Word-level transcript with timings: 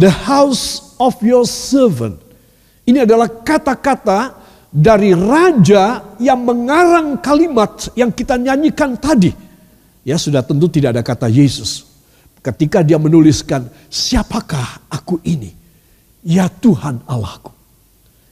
The 0.00 0.08
house 0.08 0.96
of 0.96 1.20
your 1.20 1.44
servant. 1.44 2.16
Ini 2.88 3.04
adalah 3.04 3.28
kata-kata 3.28 4.32
dari 4.72 5.12
raja 5.12 6.16
yang 6.16 6.40
mengarang 6.40 7.20
kalimat 7.20 7.92
yang 7.92 8.08
kita 8.08 8.40
nyanyikan 8.40 8.96
tadi. 8.96 9.28
Ya 10.00 10.16
sudah 10.16 10.40
tentu 10.40 10.72
tidak 10.72 10.96
ada 10.96 11.04
kata 11.04 11.28
Yesus. 11.28 11.84
Ketika 12.40 12.80
dia 12.80 12.96
menuliskan, 12.96 13.68
siapakah 13.92 14.88
aku 14.88 15.20
ini? 15.28 15.52
Ya 16.24 16.48
Tuhan 16.48 17.04
Allahku. 17.04 17.52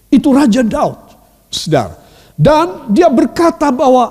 Itu 0.08 0.32
Raja 0.32 0.64
Daud, 0.64 0.96
saudara. 1.52 2.00
Dan 2.32 2.88
dia 2.96 3.12
berkata 3.12 3.68
bahwa 3.68 4.08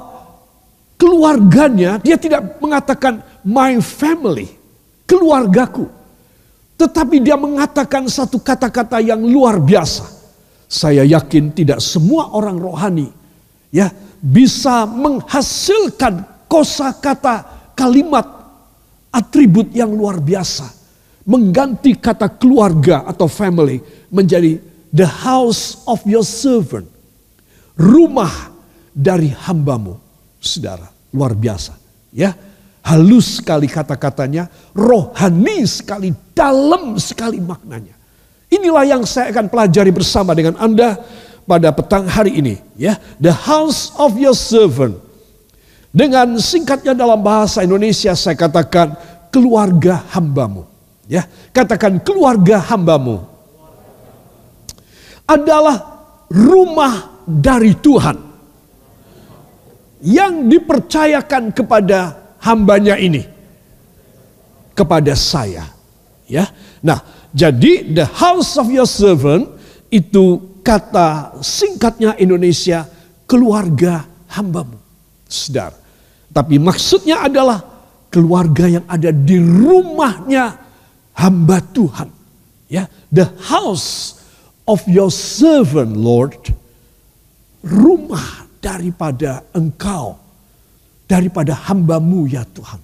keluarganya, 1.01 1.97
dia 1.97 2.21
tidak 2.21 2.61
mengatakan 2.61 3.25
my 3.41 3.81
family, 3.81 4.53
keluargaku. 5.09 5.96
Tetapi 6.77 7.17
dia 7.25 7.33
mengatakan 7.33 8.05
satu 8.05 8.37
kata-kata 8.37 9.01
yang 9.01 9.25
luar 9.25 9.57
biasa. 9.57 10.05
Saya 10.69 11.01
yakin 11.01 11.55
tidak 11.55 11.81
semua 11.81 12.35
orang 12.37 12.59
rohani 12.59 13.07
ya 13.71 13.91
bisa 14.19 14.87
menghasilkan 14.87 16.45
kosakata 16.47 17.43
kalimat 17.73 18.25
atribut 19.11 19.71
yang 19.73 19.91
luar 19.91 20.21
biasa. 20.21 20.75
Mengganti 21.27 21.99
kata 21.99 22.31
keluarga 22.39 23.03
atau 23.03 23.27
family 23.27 23.83
menjadi 24.07 24.61
the 24.95 25.03
house 25.03 25.83
of 25.83 25.99
your 26.07 26.23
servant. 26.23 26.87
Rumah 27.75 28.53
dari 28.95 29.29
hambamu. 29.29 29.99
Saudara, 30.39 30.87
luar 31.11 31.35
biasa. 31.35 31.75
Ya, 32.15 32.31
halus 32.87 33.43
sekali 33.43 33.67
kata-katanya, 33.67 34.47
rohani 34.71 35.67
sekali, 35.67 36.15
dalam 36.31 36.95
sekali 36.95 37.43
maknanya. 37.43 37.93
Inilah 38.47 38.87
yang 38.87 39.03
saya 39.03 39.35
akan 39.35 39.51
pelajari 39.51 39.91
bersama 39.91 40.31
dengan 40.31 40.55
Anda 40.55 40.95
pada 41.43 41.75
petang 41.75 42.07
hari 42.07 42.39
ini, 42.39 42.55
ya. 42.79 42.95
The 43.19 43.35
house 43.35 43.91
of 43.99 44.15
your 44.15 44.35
servant. 44.35 45.03
Dengan 45.91 46.39
singkatnya 46.39 46.95
dalam 46.95 47.19
bahasa 47.19 47.65
Indonesia 47.65 48.15
saya 48.15 48.39
katakan 48.39 48.95
keluarga 49.33 50.07
hambamu. 50.15 50.63
Ya, 51.07 51.23
katakan 51.55 52.03
keluarga 52.03 52.59
hambamu 52.59 53.23
adalah 55.23 56.03
rumah 56.27 57.23
dari 57.23 57.71
Tuhan 57.79 58.19
yang 60.03 60.51
dipercayakan 60.51 61.55
kepada 61.55 62.26
hambanya 62.43 62.99
ini 62.99 63.25
kepada 64.77 65.13
saya 65.17 65.65
ya. 66.29 66.49
Nah 66.83 67.29
jadi 67.33 67.85
the 67.93 68.05
house 68.05 68.57
of 68.57 68.69
your 68.69 68.89
servant 68.89 69.49
itu 69.89 70.57
kata 70.61 71.39
singkatnya 71.39 72.17
Indonesia 72.19 72.85
keluarga 73.23 74.03
hambamu 74.33 74.77
sedar. 75.27 75.71
Tapi 76.31 76.59
maksudnya 76.59 77.23
adalah 77.23 77.63
keluarga 78.11 78.67
yang 78.67 78.85
ada 78.85 79.09
di 79.11 79.39
rumahnya 79.39 80.59
hamba 81.15 81.57
Tuhan 81.73 82.09
ya. 82.67 82.85
The 83.09 83.31
house 83.47 84.19
of 84.67 84.83
your 84.85 85.09
servant 85.09 85.95
Lord 85.95 86.51
rumah 87.63 88.47
daripada 88.59 89.43
engkau, 89.55 90.19
daripada 91.07 91.55
hambamu 91.55 92.27
ya 92.27 92.43
Tuhan. 92.43 92.83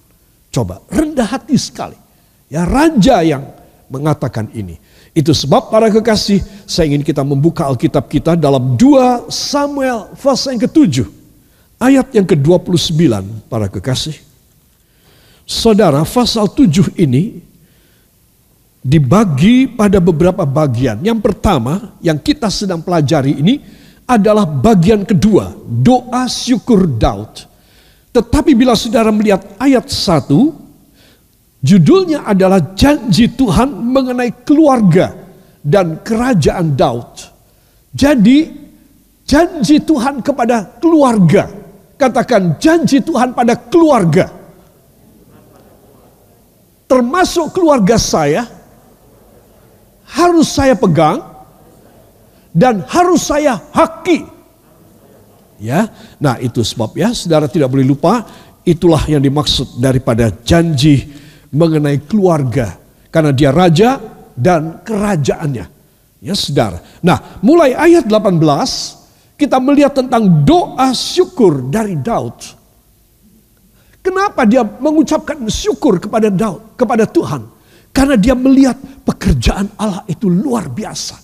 Coba 0.50 0.80
rendah 0.88 1.28
hati 1.28 1.54
sekali. 1.60 1.94
Ya 2.48 2.64
raja 2.64 3.20
yang 3.20 3.44
mengatakan 3.92 4.48
ini. 4.56 4.80
Itu 5.14 5.30
sebab 5.30 5.70
para 5.70 5.92
kekasih 5.94 6.42
saya 6.66 6.90
ingin 6.90 7.06
kita 7.06 7.22
membuka 7.22 7.70
Alkitab 7.70 8.10
kita 8.10 8.34
dalam 8.34 8.74
2 8.74 9.30
Samuel 9.30 10.10
pasal 10.18 10.58
yang 10.58 10.64
ketujuh. 10.66 11.06
Ayat 11.78 12.10
yang 12.16 12.26
ke-29 12.26 13.04
para 13.46 13.70
kekasih. 13.70 14.18
Saudara 15.44 16.02
pasal 16.02 16.50
7 16.50 16.96
ini 16.98 17.38
dibagi 18.84 19.70
pada 19.70 20.02
beberapa 20.02 20.42
bagian. 20.42 20.98
Yang 21.04 21.20
pertama 21.30 21.94
yang 22.02 22.18
kita 22.18 22.50
sedang 22.50 22.82
pelajari 22.82 23.38
ini 23.38 23.60
adalah 24.04 24.44
bagian 24.44 25.06
kedua, 25.06 25.56
doa 25.64 26.28
syukur 26.28 26.84
Daud. 26.90 27.53
Tetapi 28.14 28.54
bila 28.54 28.78
saudara 28.78 29.10
melihat 29.10 29.42
ayat 29.58 29.90
satu, 29.90 30.54
judulnya 31.58 32.22
adalah 32.22 32.62
janji 32.78 33.26
Tuhan 33.26 33.74
mengenai 33.74 34.46
keluarga 34.46 35.10
dan 35.58 35.98
kerajaan 35.98 36.78
Daud. 36.78 37.10
Jadi 37.90 38.54
janji 39.26 39.82
Tuhan 39.82 40.22
kepada 40.22 40.78
keluarga. 40.78 41.50
Katakan 41.98 42.54
janji 42.62 43.02
Tuhan 43.02 43.34
pada 43.34 43.58
keluarga. 43.58 44.30
Termasuk 46.86 47.50
keluarga 47.50 47.98
saya 47.98 48.46
harus 50.06 50.54
saya 50.54 50.78
pegang 50.78 51.18
dan 52.54 52.86
harus 52.86 53.26
saya 53.26 53.58
haki. 53.74 54.33
Ya, 55.64 55.88
nah 56.20 56.36
itu 56.36 56.60
sebab 56.60 56.92
ya, 56.92 57.16
saudara 57.16 57.48
tidak 57.48 57.72
boleh 57.72 57.88
lupa 57.88 58.20
itulah 58.68 59.00
yang 59.08 59.24
dimaksud 59.24 59.80
daripada 59.80 60.28
janji 60.44 61.08
mengenai 61.48 62.04
keluarga 62.04 62.76
karena 63.08 63.32
dia 63.32 63.48
raja 63.48 63.96
dan 64.36 64.84
kerajaannya. 64.84 65.66
Ya, 66.20 66.34
saudara. 66.36 66.84
Nah, 67.00 67.40
mulai 67.40 67.72
ayat 67.72 68.04
18 68.04 68.40
kita 69.40 69.56
melihat 69.56 69.96
tentang 70.04 70.44
doa 70.44 70.92
syukur 70.92 71.64
dari 71.72 71.96
Daud. 71.96 72.36
Kenapa 74.04 74.44
dia 74.44 74.60
mengucapkan 74.60 75.40
syukur 75.48 75.96
kepada 75.96 76.28
Daud, 76.28 76.76
kepada 76.76 77.08
Tuhan? 77.08 77.48
Karena 77.88 78.20
dia 78.20 78.36
melihat 78.36 78.76
pekerjaan 79.00 79.72
Allah 79.80 80.04
itu 80.12 80.28
luar 80.28 80.68
biasa. 80.68 81.16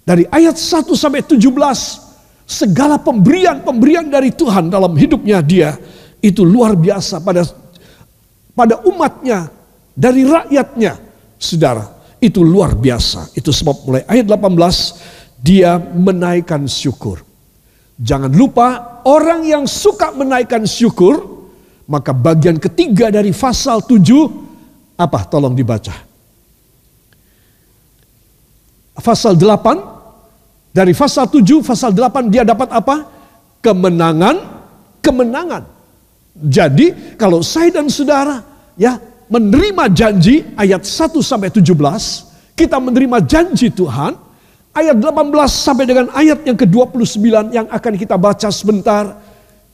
Dari 0.00 0.24
ayat 0.32 0.56
1 0.56 0.96
sampai 0.96 1.20
17, 1.20 2.09
segala 2.50 2.98
pemberian-pemberian 2.98 4.10
dari 4.10 4.34
Tuhan 4.34 4.74
dalam 4.74 4.98
hidupnya 4.98 5.38
dia 5.38 5.78
itu 6.18 6.42
luar 6.42 6.74
biasa 6.74 7.22
pada 7.22 7.46
pada 8.58 8.82
umatnya 8.82 9.46
dari 9.94 10.26
rakyatnya. 10.26 10.98
Saudara, 11.38 11.86
itu 12.18 12.42
luar 12.42 12.74
biasa. 12.74 13.30
Itu 13.38 13.54
sebab 13.54 13.86
mulai 13.86 14.02
ayat 14.10 14.26
18 14.26 15.38
dia 15.38 15.78
menaikkan 15.78 16.66
syukur. 16.66 17.22
Jangan 17.96 18.34
lupa 18.34 18.98
orang 19.06 19.46
yang 19.46 19.64
suka 19.70 20.10
menaikkan 20.10 20.66
syukur, 20.66 21.46
maka 21.86 22.10
bagian 22.10 22.58
ketiga 22.58 23.14
dari 23.14 23.30
pasal 23.30 23.86
7 23.86 24.98
apa? 24.98 25.22
Tolong 25.30 25.54
dibaca. 25.54 25.94
Pasal 29.00 29.38
8 29.38 29.89
dari 30.70 30.94
pasal 30.94 31.26
7, 31.26 31.66
pasal 31.66 31.90
8 31.90 32.30
dia 32.30 32.46
dapat 32.46 32.70
apa? 32.70 33.06
Kemenangan, 33.58 34.36
kemenangan. 35.02 35.66
Jadi 36.38 37.18
kalau 37.18 37.42
saya 37.42 37.74
dan 37.74 37.90
saudara 37.90 38.40
ya 38.78 38.96
menerima 39.26 39.90
janji 39.90 40.46
ayat 40.54 40.86
1 40.86 41.18
sampai 41.20 41.50
17, 41.50 41.74
kita 42.54 42.78
menerima 42.78 43.18
janji 43.26 43.66
Tuhan, 43.68 44.14
ayat 44.70 44.94
18 44.94 45.50
sampai 45.50 45.84
dengan 45.90 46.06
ayat 46.14 46.46
yang 46.46 46.54
ke-29 46.54 47.50
yang 47.50 47.66
akan 47.66 47.92
kita 47.98 48.14
baca 48.14 48.48
sebentar, 48.54 49.18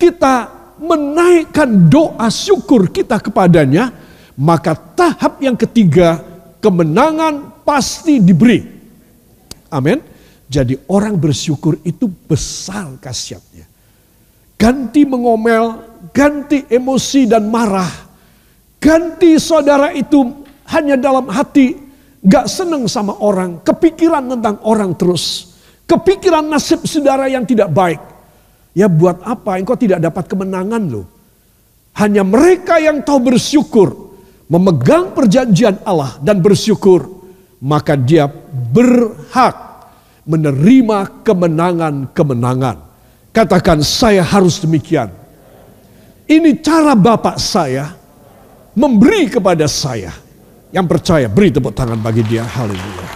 kita 0.01 0.49
menaikkan 0.81 1.89
doa 1.93 2.29
syukur 2.33 2.89
kita 2.89 3.21
kepadanya, 3.21 3.93
maka 4.37 4.73
tahap 4.73 5.41
yang 5.45 5.57
ketiga 5.57 6.25
kemenangan 6.61 7.65
pasti 7.65 8.21
diberi. 8.21 8.65
Amin. 9.69 10.16
Jadi 10.47 10.79
orang 10.87 11.19
bersyukur 11.19 11.83
itu 11.83 12.07
besar 12.07 12.95
kasihatnya. 13.03 13.67
Ganti 14.57 15.03
mengomel, 15.03 15.83
ganti 16.15 16.63
emosi 16.71 17.27
dan 17.27 17.51
marah. 17.51 17.91
Ganti 18.79 19.37
saudara 19.43 19.91
itu 19.91 20.23
hanya 20.71 20.95
dalam 20.95 21.27
hati 21.29 21.75
gak 22.23 22.47
seneng 22.47 22.87
sama 22.87 23.19
orang. 23.19 23.59
Kepikiran 23.67 24.39
tentang 24.39 24.63
orang 24.63 24.95
terus. 24.95 25.55
Kepikiran 25.85 26.47
nasib 26.47 26.87
saudara 26.87 27.27
yang 27.27 27.43
tidak 27.43 27.75
baik. 27.75 27.99
Ya 28.71 28.87
buat 28.87 29.27
apa 29.27 29.59
engkau 29.59 29.75
tidak 29.75 29.99
dapat 29.99 30.31
kemenangan 30.31 30.83
loh. 30.87 31.07
Hanya 31.99 32.23
mereka 32.23 32.79
yang 32.79 33.03
tahu 33.03 33.35
bersyukur. 33.35 34.15
Memegang 34.47 35.11
perjanjian 35.11 35.83
Allah 35.83 36.15
dan 36.23 36.39
bersyukur. 36.39 37.19
Maka 37.59 37.99
dia 37.99 38.31
berhak 38.71 39.66
menerima 40.27 41.23
kemenangan-kemenangan. 41.23 42.77
Katakan 43.31 43.79
saya 43.81 44.27
harus 44.27 44.59
demikian. 44.59 45.09
Ini 46.27 46.59
cara 46.59 46.99
Bapak 46.99 47.39
saya 47.39 47.95
memberi 48.75 49.31
kepada 49.31 49.71
saya. 49.71 50.11
Yang 50.75 50.87
percaya, 50.99 51.27
beri 51.31 51.55
tepuk 51.55 51.73
tangan 51.73 51.97
bagi 52.03 52.27
dia. 52.27 52.43
Haleluya. 52.43 53.07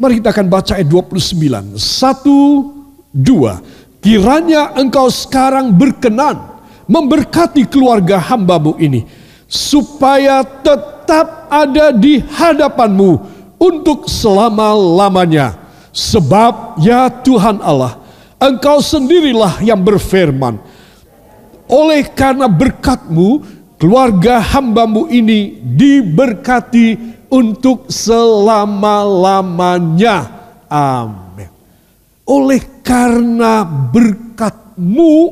Mari 0.00 0.22
kita 0.22 0.32
akan 0.32 0.46
baca 0.48 0.72
ayat 0.80 0.88
29. 0.88 1.76
Satu, 1.76 2.38
dua. 3.12 3.60
Kiranya 4.00 4.72
engkau 4.80 5.12
sekarang 5.12 5.76
berkenan 5.76 6.40
memberkati 6.88 7.68
keluarga 7.68 8.16
hambamu 8.16 8.80
ini. 8.80 9.04
Supaya 9.50 10.46
tetap 10.46 11.50
ada 11.50 11.90
di 11.90 12.22
hadapanmu 12.22 13.29
untuk 13.60 14.08
selama-lamanya. 14.08 15.60
Sebab 15.92 16.80
ya 16.80 17.12
Tuhan 17.12 17.60
Allah, 17.60 18.00
engkau 18.40 18.80
sendirilah 18.80 19.60
yang 19.60 19.84
berfirman. 19.84 20.56
Oleh 21.68 22.08
karena 22.10 22.48
berkatmu, 22.48 23.44
keluarga 23.76 24.40
hambamu 24.40 25.04
ini 25.12 25.60
diberkati 25.60 26.96
untuk 27.30 27.86
selama-lamanya. 27.92 30.26
Amin. 30.66 31.46
Oleh 32.26 32.60
karena 32.86 33.62
berkatmu, 33.66 35.30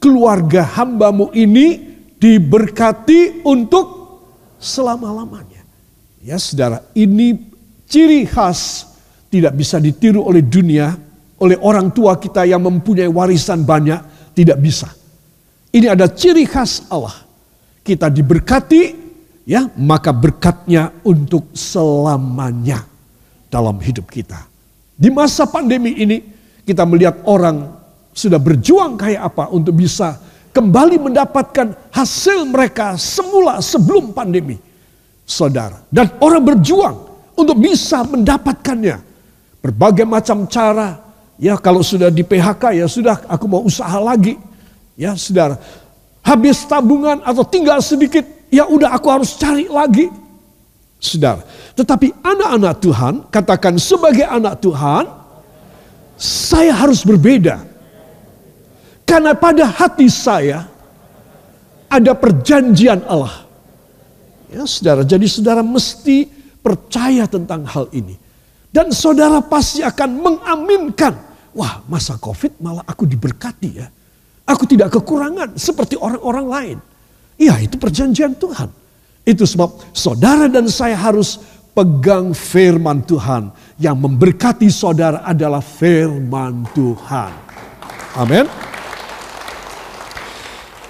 keluarga 0.00 0.64
hambamu 0.64 1.28
ini 1.32 1.80
diberkati 2.20 3.44
untuk 3.44 3.88
selama-lamanya. 4.60 5.64
Ya 6.20 6.36
saudara, 6.36 6.84
ini 6.92 7.47
ciri 7.88 8.28
khas 8.28 8.84
tidak 9.32 9.56
bisa 9.56 9.80
ditiru 9.80 10.28
oleh 10.28 10.44
dunia, 10.44 10.92
oleh 11.40 11.56
orang 11.64 11.90
tua 11.90 12.20
kita 12.20 12.44
yang 12.44 12.60
mempunyai 12.60 13.08
warisan 13.08 13.64
banyak, 13.64 14.32
tidak 14.36 14.60
bisa. 14.60 14.92
Ini 15.72 15.96
ada 15.96 16.08
ciri 16.08 16.44
khas 16.44 16.88
Allah. 16.92 17.16
Kita 17.84 18.12
diberkati, 18.12 18.82
ya 19.48 19.64
maka 19.80 20.12
berkatnya 20.12 20.92
untuk 21.04 21.52
selamanya 21.56 22.84
dalam 23.48 23.80
hidup 23.80 24.08
kita. 24.12 24.44
Di 24.92 25.08
masa 25.08 25.48
pandemi 25.48 25.96
ini 25.96 26.20
kita 26.68 26.84
melihat 26.84 27.24
orang 27.24 27.64
sudah 28.12 28.36
berjuang 28.36 29.00
kayak 29.00 29.32
apa 29.32 29.48
untuk 29.48 29.72
bisa 29.72 30.20
kembali 30.52 31.00
mendapatkan 31.00 31.92
hasil 31.94 32.44
mereka 32.48 33.00
semula 33.00 33.64
sebelum 33.64 34.12
pandemi. 34.12 34.60
Saudara, 35.28 35.84
dan 35.92 36.08
orang 36.24 36.40
berjuang 36.40 37.07
untuk 37.38 37.56
bisa 37.62 38.02
mendapatkannya. 38.02 38.98
Berbagai 39.62 40.02
macam 40.02 40.42
cara, 40.50 40.98
ya 41.38 41.54
kalau 41.54 41.86
sudah 41.86 42.10
di 42.10 42.26
PHK 42.26 42.82
ya 42.82 42.86
sudah 42.90 43.22
aku 43.30 43.46
mau 43.46 43.62
usaha 43.62 43.98
lagi. 44.02 44.34
Ya 44.98 45.14
saudara, 45.14 45.54
habis 46.26 46.66
tabungan 46.66 47.22
atau 47.22 47.46
tinggal 47.46 47.78
sedikit, 47.78 48.26
ya 48.50 48.66
udah 48.66 48.90
aku 48.98 49.06
harus 49.06 49.38
cari 49.38 49.70
lagi. 49.70 50.10
Saudara, 50.98 51.46
tetapi 51.78 52.10
anak-anak 52.26 52.74
Tuhan, 52.82 53.14
katakan 53.30 53.78
sebagai 53.78 54.26
anak 54.26 54.58
Tuhan, 54.58 55.06
saya 56.18 56.74
harus 56.74 57.06
berbeda. 57.06 57.62
Karena 59.06 59.38
pada 59.38 59.70
hati 59.70 60.10
saya 60.10 60.66
ada 61.86 62.12
perjanjian 62.18 63.06
Allah. 63.06 63.46
Ya 64.50 64.66
saudara, 64.66 65.06
jadi 65.06 65.24
saudara 65.30 65.62
mesti 65.62 66.37
percaya 66.68 67.24
tentang 67.24 67.64
hal 67.64 67.88
ini. 67.96 68.12
Dan 68.68 68.92
saudara 68.92 69.40
pasti 69.40 69.80
akan 69.80 70.10
mengaminkan. 70.20 71.16
Wah 71.56 71.80
masa 71.88 72.20
covid 72.20 72.60
malah 72.60 72.84
aku 72.84 73.08
diberkati 73.08 73.70
ya. 73.72 73.88
Aku 74.44 74.68
tidak 74.68 74.92
kekurangan 75.00 75.56
seperti 75.56 75.96
orang-orang 75.96 76.46
lain. 76.46 76.78
Ya 77.40 77.56
itu 77.56 77.80
perjanjian 77.80 78.36
Tuhan. 78.36 78.68
Itu 79.24 79.48
sebab 79.48 79.96
saudara 79.96 80.48
dan 80.52 80.68
saya 80.68 80.96
harus 81.00 81.40
pegang 81.72 82.36
firman 82.36 83.00
Tuhan. 83.08 83.48
Yang 83.80 83.96
memberkati 83.96 84.68
saudara 84.68 85.24
adalah 85.24 85.64
firman 85.64 86.68
Tuhan. 86.76 87.32
Amin. 88.20 88.44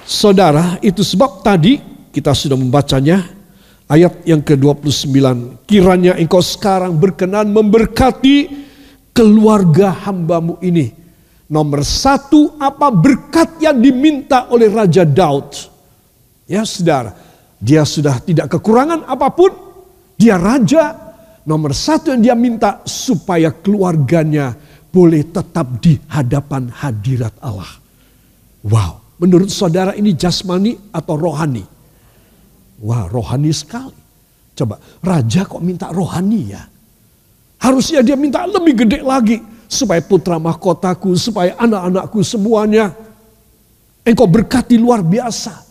Saudara, 0.08 0.80
itu 0.80 1.04
sebab 1.04 1.44
tadi 1.44 1.78
kita 2.10 2.32
sudah 2.32 2.56
membacanya. 2.56 3.37
Ayat 3.88 4.20
yang 4.28 4.44
ke-29. 4.44 5.16
Kiranya 5.64 6.20
engkau 6.20 6.44
sekarang 6.44 7.00
berkenan 7.00 7.48
memberkati 7.48 8.52
keluarga 9.16 9.96
hambamu 10.04 10.60
ini. 10.60 10.92
Nomor 11.48 11.80
satu, 11.80 12.60
apa 12.60 12.92
berkat 12.92 13.56
yang 13.64 13.80
diminta 13.80 14.52
oleh 14.52 14.68
Raja 14.68 15.08
Daud. 15.08 15.56
Ya 16.44 16.68
saudara, 16.68 17.16
dia 17.56 17.88
sudah 17.88 18.20
tidak 18.20 18.52
kekurangan 18.52 19.08
apa 19.08 19.28
pun. 19.32 19.52
Dia 20.20 20.36
raja. 20.36 21.08
Nomor 21.48 21.72
satu 21.72 22.12
yang 22.12 22.20
dia 22.20 22.36
minta 22.36 22.84
supaya 22.84 23.48
keluarganya 23.48 24.52
boleh 24.92 25.24
tetap 25.32 25.80
di 25.80 25.96
hadapan 26.12 26.68
hadirat 26.68 27.32
Allah. 27.40 27.72
Wow, 28.60 29.16
menurut 29.16 29.48
saudara 29.48 29.96
ini 29.96 30.12
jasmani 30.12 30.76
atau 30.92 31.16
rohani? 31.16 31.77
Wah, 32.82 33.10
rohani 33.10 33.50
sekali. 33.50 33.98
Coba, 34.54 34.78
raja 35.02 35.46
kok 35.46 35.62
minta 35.62 35.90
rohani 35.90 36.42
ya? 36.50 36.62
Harusnya 37.58 38.02
dia 38.06 38.14
minta 38.14 38.46
lebih 38.46 38.86
gede 38.86 39.02
lagi 39.02 39.42
supaya 39.66 39.98
putra 40.02 40.38
mahkotaku, 40.38 41.14
supaya 41.18 41.58
anak-anakku 41.58 42.22
semuanya 42.22 42.94
engkau 44.06 44.30
berkati 44.30 44.78
luar 44.78 45.02
biasa. 45.02 45.66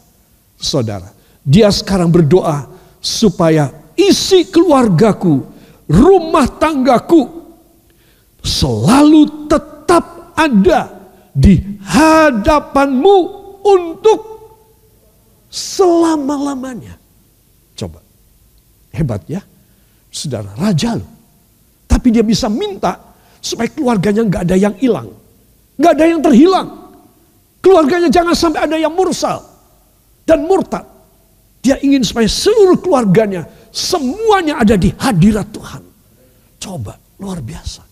Saudara, 0.59 1.09
dia 1.41 1.71
sekarang 1.71 2.11
berdoa 2.11 2.67
supaya 2.99 3.71
isi 3.95 4.47
keluargaku, 4.51 5.41
rumah 5.87 6.47
tanggaku 6.59 7.27
selalu 8.43 9.47
tetap 9.47 10.35
ada 10.35 10.91
di 11.31 11.59
hadapanmu 11.83 13.17
untuk 13.63 14.19
selama-lamanya. 15.49 17.06
Hebat 18.97 19.21
ya. 19.29 19.41
Saudara, 20.09 20.49
raja 20.57 20.97
loh. 20.97 21.09
Tapi 21.85 22.09
dia 22.09 22.25
bisa 22.25 22.49
minta 22.49 22.97
supaya 23.37 23.69
keluarganya 23.69 24.25
nggak 24.25 24.41
ada 24.49 24.55
yang 24.57 24.75
hilang. 24.81 25.09
nggak 25.77 25.91
ada 25.93 26.05
yang 26.09 26.21
terhilang. 26.25 26.67
Keluarganya 27.61 28.09
jangan 28.09 28.33
sampai 28.33 28.65
ada 28.65 28.77
yang 28.81 28.89
mursal 28.89 29.45
dan 30.25 30.41
murtad. 30.49 30.85
Dia 31.61 31.77
ingin 31.77 32.01
supaya 32.01 32.25
seluruh 32.25 32.81
keluarganya 32.81 33.45
semuanya 33.69 34.57
ada 34.65 34.73
di 34.73 34.89
hadirat 34.89 35.47
Tuhan. 35.53 35.83
Coba, 36.57 36.97
luar 37.21 37.43
biasa. 37.45 37.85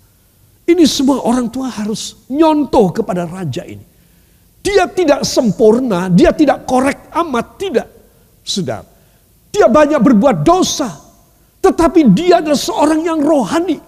Ini 0.66 0.82
semua 0.90 1.22
orang 1.22 1.54
tua 1.54 1.70
harus 1.70 2.26
nyontoh 2.34 2.90
kepada 2.90 3.30
raja 3.30 3.62
ini. 3.62 3.86
Dia 4.66 4.90
tidak 4.90 5.22
sempurna, 5.22 6.10
dia 6.10 6.34
tidak 6.34 6.66
korek 6.66 7.14
amat, 7.14 7.46
tidak. 7.62 7.88
Sudah. 8.42 8.95
Dia 9.56 9.72
banyak 9.72 10.04
berbuat 10.04 10.44
dosa. 10.44 10.92
Tetapi 11.64 12.12
dia 12.12 12.44
adalah 12.44 12.60
seorang 12.60 13.00
yang 13.08 13.24
rohani. 13.24 13.80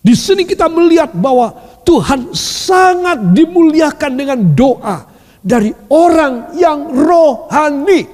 Di 0.00 0.12
sini 0.12 0.44
kita 0.44 0.68
melihat 0.68 1.16
bahwa 1.16 1.52
Tuhan 1.88 2.36
sangat 2.36 3.32
dimuliakan 3.32 4.12
dengan 4.12 4.38
doa 4.52 5.08
dari 5.40 5.72
orang 5.88 6.52
yang 6.56 6.92
rohani. 6.92 8.04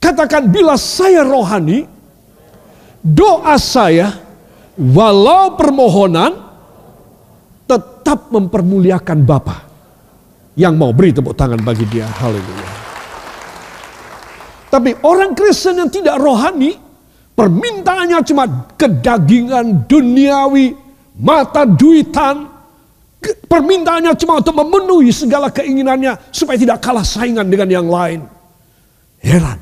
Katakan 0.00 0.48
bila 0.48 0.80
saya 0.80 1.20
rohani, 1.20 1.84
doa 3.04 3.60
saya 3.60 4.16
walau 4.80 5.60
permohonan 5.60 6.32
tetap 7.68 8.32
mempermuliakan 8.32 9.18
Bapa. 9.28 9.56
Yang 10.56 10.74
mau 10.74 10.90
beri 10.90 11.12
tepuk 11.12 11.36
tangan 11.36 11.60
bagi 11.60 11.84
dia. 11.86 12.08
Haleluya. 12.08 12.79
Tapi 14.70 14.94
orang 15.02 15.34
Kristen 15.34 15.82
yang 15.82 15.90
tidak 15.90 16.22
rohani, 16.22 16.78
permintaannya 17.34 18.22
cuma 18.22 18.70
kedagingan 18.78 19.90
duniawi, 19.90 20.78
mata 21.18 21.66
duitan, 21.66 22.46
permintaannya 23.50 24.14
cuma 24.14 24.38
untuk 24.38 24.54
memenuhi 24.54 25.10
segala 25.10 25.50
keinginannya 25.50 26.30
supaya 26.30 26.54
tidak 26.54 26.78
kalah 26.78 27.02
saingan 27.02 27.50
dengan 27.50 27.68
yang 27.68 27.88
lain. 27.90 28.22
Heran. 29.20 29.58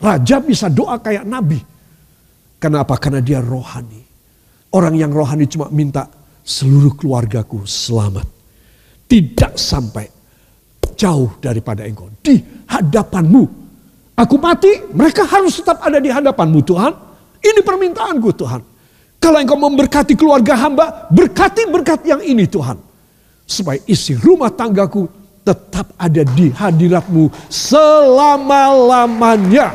Raja 0.00 0.40
bisa 0.40 0.72
doa 0.72 0.96
kayak 0.96 1.28
nabi. 1.28 1.60
Kenapa? 2.56 2.96
Karena 2.96 3.20
dia 3.20 3.44
rohani. 3.44 4.00
Orang 4.72 4.96
yang 4.96 5.12
rohani 5.12 5.44
cuma 5.44 5.68
minta 5.68 6.08
seluruh 6.40 6.96
keluargaku 6.96 7.68
selamat. 7.68 8.24
Tidak 9.04 9.52
sampai 9.60 10.08
jauh 10.96 11.36
daripada 11.36 11.84
engkau. 11.84 12.08
Di 12.24 12.40
hadapanmu. 12.64 13.59
Aku 14.20 14.36
mati, 14.36 14.68
mereka 14.92 15.24
harus 15.24 15.56
tetap 15.56 15.80
ada 15.80 15.96
di 15.96 16.12
hadapanmu 16.12 16.60
Tuhan. 16.60 16.92
Ini 17.40 17.64
permintaanku 17.64 18.36
Tuhan. 18.36 18.60
Kalau 19.16 19.40
engkau 19.40 19.56
memberkati 19.56 20.12
keluarga 20.12 20.60
hamba, 20.60 21.08
berkati 21.08 21.64
berkat 21.72 22.04
yang 22.04 22.20
ini 22.20 22.44
Tuhan. 22.44 22.76
Supaya 23.48 23.80
isi 23.88 24.12
rumah 24.20 24.52
tanggaku 24.52 25.08
tetap 25.40 25.96
ada 25.96 26.20
di 26.20 26.52
hadiratmu 26.52 27.32
selama-lamanya. 27.48 29.72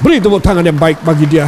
Beri 0.00 0.24
tepuk 0.24 0.40
tangan 0.40 0.64
yang 0.64 0.80
baik 0.80 1.04
bagi 1.04 1.28
dia. 1.28 1.44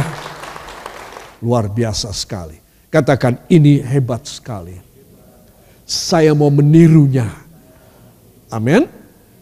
Luar 1.41 1.65
biasa 1.65 2.13
sekali. 2.13 2.61
Katakan 2.93 3.49
ini 3.49 3.81
hebat 3.81 4.21
sekali. 4.29 4.77
Saya 5.81 6.37
mau 6.37 6.53
menirunya. 6.53 7.25
Amin. 8.53 8.85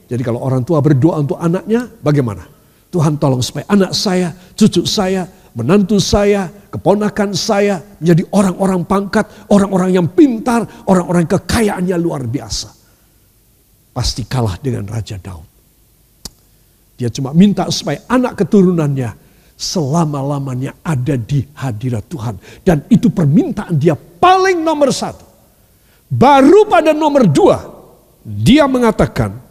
Jadi 0.07 0.23
kalau 0.23 0.39
orang 0.39 0.63
tua 0.63 0.79
berdoa 0.79 1.19
untuk 1.19 1.35
anaknya, 1.35 1.91
bagaimana? 1.99 2.50
Tuhan 2.91 3.15
tolong 3.15 3.39
supaya 3.39 3.63
anak 3.71 3.95
saya, 3.95 4.35
cucu 4.51 4.83
saya, 4.83 5.23
menantu 5.55 5.95
saya, 5.97 6.51
keponakan 6.51 7.31
saya 7.31 7.79
menjadi 7.99 8.27
orang-orang 8.35 8.83
pangkat, 8.83 9.25
orang-orang 9.47 9.95
yang 9.95 10.07
pintar, 10.11 10.67
orang-orang 10.91 11.23
kekayaannya 11.23 11.95
luar 11.95 12.27
biasa. 12.27 12.67
Pasti 13.91 14.27
kalah 14.27 14.59
dengan 14.59 14.91
Raja 14.91 15.15
Daud. 15.19 15.47
Dia 16.99 17.09
cuma 17.09 17.31
minta 17.31 17.65
supaya 17.71 18.03
anak 18.11 18.43
keturunannya 18.43 19.09
selama-lamanya 19.61 20.81
ada 20.81 21.15
di 21.17 21.43
hadirat 21.57 22.05
Tuhan. 22.09 22.35
Dan 22.65 22.85
itu 22.89 23.13
permintaan 23.13 23.77
dia 23.77 23.93
paling 23.97 24.61
nomor 24.61 24.89
satu. 24.89 25.25
Baru 26.11 26.67
pada 26.67 26.91
nomor 26.91 27.23
dua, 27.29 27.57
dia 28.21 28.67
mengatakan, 28.67 29.50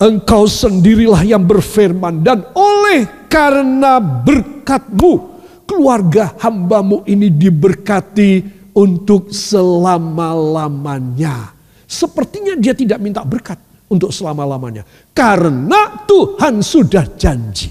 Engkau 0.00 0.48
sendirilah 0.48 1.20
yang 1.28 1.44
berfirman 1.44 2.24
dan 2.24 2.40
oleh 2.56 3.28
karena 3.28 4.00
berkatmu 4.00 5.28
keluarga 5.68 6.32
hambamu 6.40 7.04
ini 7.04 7.28
diberkati 7.28 8.40
untuk 8.72 9.28
selama-lamanya. 9.28 11.52
Sepertinya 11.84 12.56
dia 12.56 12.72
tidak 12.72 12.96
minta 12.96 13.20
berkat 13.28 13.60
untuk 13.92 14.08
selama-lamanya. 14.08 14.88
Karena 15.12 16.00
Tuhan 16.08 16.64
sudah 16.64 17.04
janji. 17.20 17.68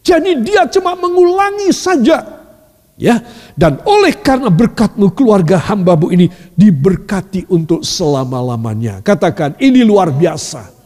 Jadi 0.00 0.40
dia 0.40 0.64
cuma 0.72 0.96
mengulangi 0.96 1.68
saja. 1.68 2.48
Ya, 2.96 3.20
dan 3.60 3.84
oleh 3.84 4.16
karena 4.16 4.48
berkatmu 4.48 5.12
keluarga 5.12 5.60
hambamu 5.68 6.16
ini 6.16 6.32
diberkati 6.56 7.44
untuk 7.52 7.84
selama-lamanya. 7.84 9.04
Katakan 9.04 9.60
ini 9.60 9.84
luar 9.84 10.08
biasa 10.10 10.77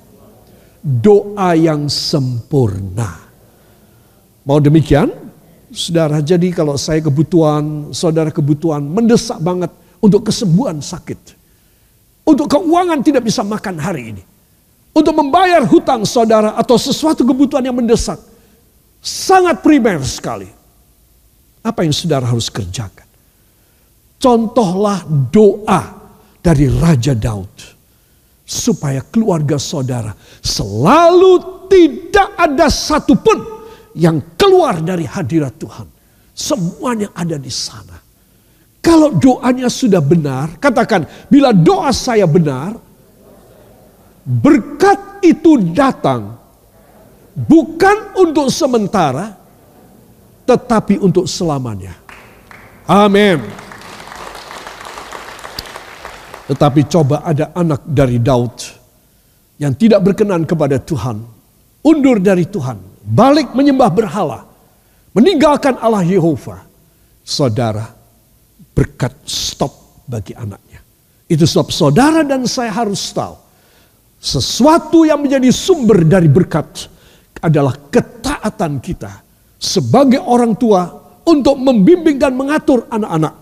doa 0.82 1.54
yang 1.54 1.86
sempurna. 1.86 3.22
Mau 4.42 4.58
demikian? 4.58 5.08
Saudara, 5.72 6.20
jadi 6.20 6.52
kalau 6.52 6.76
saya 6.76 7.00
kebutuhan, 7.00 7.94
saudara 7.94 8.28
kebutuhan 8.28 8.82
mendesak 8.82 9.38
banget 9.40 9.70
untuk 10.02 10.28
kesembuhan 10.28 10.82
sakit. 10.82 11.38
Untuk 12.26 12.50
keuangan 12.50 13.00
tidak 13.00 13.24
bisa 13.24 13.40
makan 13.46 13.78
hari 13.78 14.12
ini. 14.12 14.22
Untuk 14.92 15.16
membayar 15.16 15.64
hutang 15.64 16.04
saudara 16.04 16.52
atau 16.58 16.76
sesuatu 16.76 17.24
kebutuhan 17.24 17.64
yang 17.64 17.78
mendesak. 17.78 18.20
Sangat 19.00 19.64
primer 19.64 20.02
sekali. 20.04 20.50
Apa 21.64 21.86
yang 21.86 21.94
saudara 21.94 22.28
harus 22.28 22.52
kerjakan? 22.52 23.06
Contohlah 24.20 25.02
doa 25.32 25.82
dari 26.44 26.68
Raja 26.68 27.14
Daud 27.14 27.71
supaya 28.52 29.00
keluarga 29.00 29.56
saudara 29.56 30.12
selalu 30.44 31.64
tidak 31.72 32.28
ada 32.36 32.68
satupun 32.68 33.40
yang 33.96 34.20
keluar 34.36 34.84
dari 34.84 35.08
hadirat 35.08 35.56
Tuhan. 35.56 35.88
Semuanya 36.36 37.12
ada 37.16 37.40
di 37.40 37.48
sana. 37.48 37.96
Kalau 38.82 39.14
doanya 39.14 39.70
sudah 39.70 40.02
benar, 40.02 40.58
katakan, 40.58 41.06
bila 41.30 41.54
doa 41.54 41.94
saya 41.94 42.26
benar, 42.26 42.76
berkat 44.26 45.22
itu 45.22 45.54
datang 45.70 46.34
bukan 47.32 48.18
untuk 48.18 48.50
sementara, 48.50 49.38
tetapi 50.44 50.98
untuk 50.98 51.30
selamanya. 51.30 51.94
Amin. 52.90 53.38
Tetapi 56.52 56.84
coba 56.84 57.24
ada 57.24 57.48
anak 57.56 57.80
dari 57.88 58.20
Daud 58.20 58.60
yang 59.56 59.72
tidak 59.72 60.04
berkenan 60.04 60.44
kepada 60.44 60.76
Tuhan, 60.76 61.24
undur 61.80 62.20
dari 62.20 62.44
Tuhan, 62.44 62.76
balik 63.08 63.56
menyembah 63.56 63.88
berhala, 63.88 64.44
meninggalkan 65.16 65.80
Allah 65.80 66.04
Yehova. 66.04 66.60
Saudara, 67.24 67.88
berkat 68.76 69.16
stop 69.24 70.04
bagi 70.04 70.36
anaknya. 70.36 70.84
Itu 71.24 71.48
sebab 71.48 71.72
saudara 71.72 72.20
dan 72.20 72.44
saya 72.44 72.68
harus 72.68 73.00
tahu, 73.16 73.32
sesuatu 74.20 75.08
yang 75.08 75.24
menjadi 75.24 75.48
sumber 75.48 76.04
dari 76.04 76.28
berkat 76.28 76.84
adalah 77.40 77.80
ketaatan 77.88 78.76
kita 78.76 79.24
sebagai 79.56 80.20
orang 80.20 80.52
tua 80.60 80.84
untuk 81.24 81.56
membimbing 81.56 82.20
dan 82.20 82.36
mengatur 82.36 82.84
anak-anak 82.92 83.41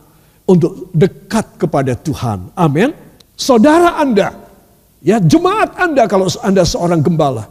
untuk 0.50 0.90
dekat 0.90 1.62
kepada 1.62 1.94
Tuhan. 1.94 2.50
Amin. 2.58 2.90
Saudara 3.38 4.02
Anda, 4.02 4.34
ya 4.98 5.22
jemaat 5.22 5.78
Anda 5.78 6.10
kalau 6.10 6.26
Anda 6.42 6.66
seorang 6.66 6.98
gembala, 6.98 7.46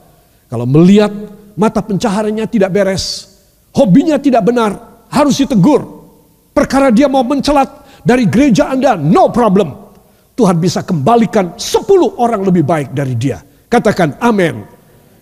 kalau 0.51 0.67
melihat 0.67 1.09
mata 1.55 1.79
pencahariannya 1.79 2.45
tidak 2.51 2.75
beres, 2.75 3.31
hobinya 3.71 4.19
tidak 4.19 4.43
benar, 4.43 4.75
harus 5.07 5.39
ditegur. 5.39 5.81
Perkara 6.51 6.91
dia 6.91 7.07
mau 7.07 7.23
mencelat 7.23 8.03
dari 8.03 8.27
gereja 8.27 8.67
Anda, 8.67 8.99
no 8.99 9.31
problem. 9.31 9.87
Tuhan 10.35 10.59
bisa 10.59 10.83
kembalikan 10.83 11.55
10 11.55 12.19
orang 12.19 12.43
lebih 12.43 12.63
baik 12.63 12.95
dari 12.95 13.15
dia. 13.15 13.39
Katakan 13.67 14.19
amin. 14.19 14.63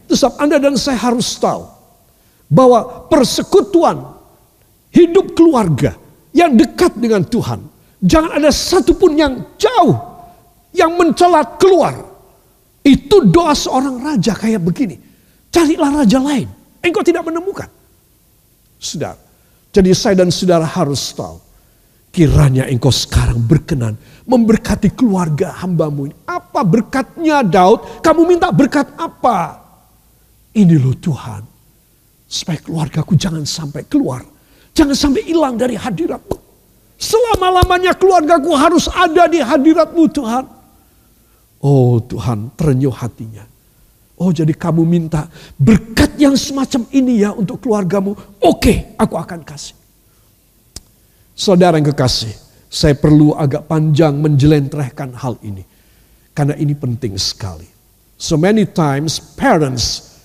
Sebab 0.07 0.34
Anda 0.41 0.57
dan 0.62 0.77
saya 0.77 0.98
harus 0.98 1.36
tahu 1.41 1.65
bahwa 2.48 3.10
persekutuan 3.12 4.17
hidup 4.93 5.36
keluarga 5.36 5.98
yang 6.38 6.53
dekat 6.53 6.94
dengan 7.01 7.25
Tuhan. 7.25 7.65
Jangan 7.98 8.38
ada 8.38 8.53
satupun 8.53 9.17
yang 9.17 9.58
jauh, 9.58 9.98
yang 10.70 10.94
mencelat 10.94 11.58
keluar. 11.58 11.98
Itu 12.86 13.25
doa 13.25 13.58
seorang 13.58 13.98
raja 13.98 14.38
kayak 14.38 14.62
begini. 14.62 15.01
Carilah 15.50 16.06
raja 16.06 16.22
lain. 16.22 16.46
Engkau 16.86 17.01
tidak 17.01 17.25
menemukan. 17.25 17.65
Saudara. 18.77 19.17
Jadi 19.74 19.89
saya 19.98 20.22
dan 20.22 20.29
saudara 20.29 20.63
harus 20.63 21.10
tahu. 21.12 21.41
Kiranya 22.13 22.70
engkau 22.70 22.94
sekarang 22.94 23.41
berkenan 23.44 23.98
memberkati 24.24 24.94
keluarga 24.94 25.51
hambamu 25.58 26.08
ini. 26.08 26.15
Apa 26.24 26.62
berkatnya 26.63 27.41
Daud? 27.41 28.01
Kamu 28.06 28.22
minta 28.29 28.53
berkat 28.53 28.94
apa? 28.96 29.58
Ini 30.53 30.77
loh 30.79 30.96
Tuhan. 30.96 31.44
Supaya 32.29 32.62
keluargaku 32.62 33.17
jangan 33.17 33.44
sampai 33.44 33.84
keluar 33.89 34.37
Jangan 34.77 34.93
sampai 34.93 35.25
hilang 35.25 35.57
dari 35.57 35.74
hadiratmu. 35.74 36.38
Selama-lamanya 37.01 37.98
keluargaku 37.98 38.53
harus 38.53 38.86
ada 38.93 39.25
di 39.25 39.41
hadiratmu 39.41 40.05
Tuhan. 40.13 40.46
Oh 41.65 41.98
Tuhan 41.98 42.53
terenyuh 42.53 42.93
hatinya. 42.93 43.41
Oh 44.22 44.29
jadi 44.29 44.53
kamu 44.53 44.86
minta 44.86 45.25
berkat 45.57 46.13
yang 46.22 46.38
semacam 46.38 46.86
ini 46.93 47.25
ya 47.25 47.34
untuk 47.34 47.57
keluargamu. 47.57 48.13
Oke 48.38 48.93
aku 49.01 49.17
akan 49.17 49.41
kasih. 49.41 49.74
Saudara 51.34 51.77
yang 51.77 51.89
kekasih, 51.93 52.34
saya 52.69 52.93
perlu 52.93 53.34
agak 53.34 53.65
panjang 53.65 54.13
menjelentrehkan 54.17 55.13
hal 55.17 55.41
ini. 55.41 55.65
Karena 56.38 56.53
ini 56.53 56.77
penting 56.77 57.17
sekali. 57.17 57.65
So 58.17 58.38
many 58.38 58.69
times 58.69 59.17
parents 59.38 60.17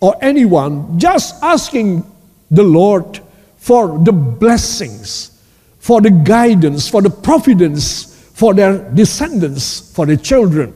or 0.00 0.16
anyone 0.24 0.96
just 0.96 1.36
asking 1.44 2.04
the 2.48 2.64
Lord 2.64 3.27
for 3.68 3.98
the 3.98 4.12
blessings, 4.12 5.36
for 5.78 6.00
the 6.00 6.08
guidance, 6.08 6.88
for 6.88 7.02
the 7.02 7.10
providence, 7.10 8.16
for 8.32 8.54
their 8.54 8.78
descendants, 8.96 9.92
for 9.92 10.06
the 10.06 10.16
children. 10.16 10.72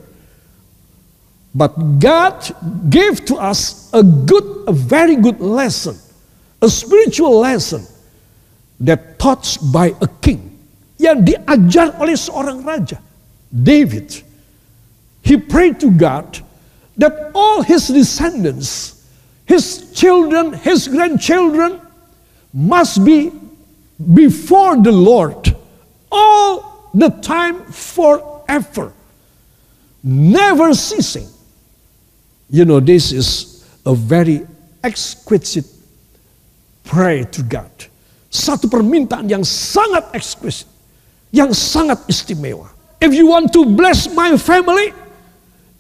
But 1.55 1.73
God 1.99 2.45
gave 2.91 3.25
to 3.33 3.37
us 3.37 3.89
a 3.95 4.03
good, 4.03 4.45
a 4.69 4.73
very 4.73 5.17
good 5.17 5.41
lesson, 5.41 5.97
a 6.61 6.69
spiritual 6.69 7.41
lesson 7.41 7.87
that 8.81 9.19
taught 9.19 9.57
by 9.73 9.97
a 10.03 10.09
king 10.21 10.53
yang 11.01 11.25
diajar 11.25 11.97
oleh 11.97 12.13
seorang 12.13 12.61
raja, 12.61 13.01
David. 13.49 14.21
He 15.25 15.41
prayed 15.41 15.81
to 15.81 15.89
God 15.89 16.45
that 17.01 17.33
all 17.33 17.65
his 17.65 17.89
descendants, 17.89 19.01
his 19.49 19.89
children, 19.97 20.53
his 20.53 20.93
grandchildren, 20.93 21.81
must 22.53 23.05
be 23.05 23.33
before 24.15 24.77
the 24.77 24.93
Lord 24.93 25.57
all 26.11 26.91
the 26.95 27.09
time 27.09 27.65
forever, 27.73 28.93
never 30.03 30.75
ceasing. 30.75 31.29
You 32.51 32.65
know, 32.65 32.81
this 32.81 33.13
is 33.13 33.65
a 33.87 33.95
very 33.95 34.47
exquisite 34.85 35.67
prayer 36.85 37.25
to 37.25 37.43
God. 37.43 37.71
Satu 38.33 38.69
permintaan 38.69 39.29
yang 39.29 39.45
sangat 39.45 40.13
exquisite, 40.13 40.69
yang 41.33 41.53
sangat 41.53 42.05
istimewa. 42.09 42.69
If 43.01 43.13
you 43.13 43.29
want 43.29 43.53
to 43.57 43.65
bless 43.65 44.09
my 44.13 44.37
family, 44.37 44.93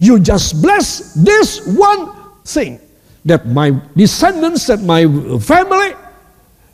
you 0.00 0.19
just 0.19 0.61
bless 0.61 1.14
this 1.14 1.64
one 1.76 2.12
thing. 2.45 2.81
that 3.25 3.47
my 3.47 3.71
descendants, 3.97 4.67
that 4.67 4.83
my 4.83 5.07
family 5.38 5.95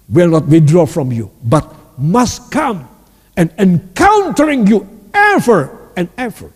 will 0.09 0.33
not 0.33 0.49
withdraw 0.49 0.89
from 0.89 1.13
you, 1.13 1.29
but 1.45 1.65
must 2.01 2.49
come 2.49 2.89
and 3.37 3.53
encountering 3.61 4.67
you 4.67 4.83
ever 5.13 5.93
and 5.95 6.09
ever. 6.17 6.49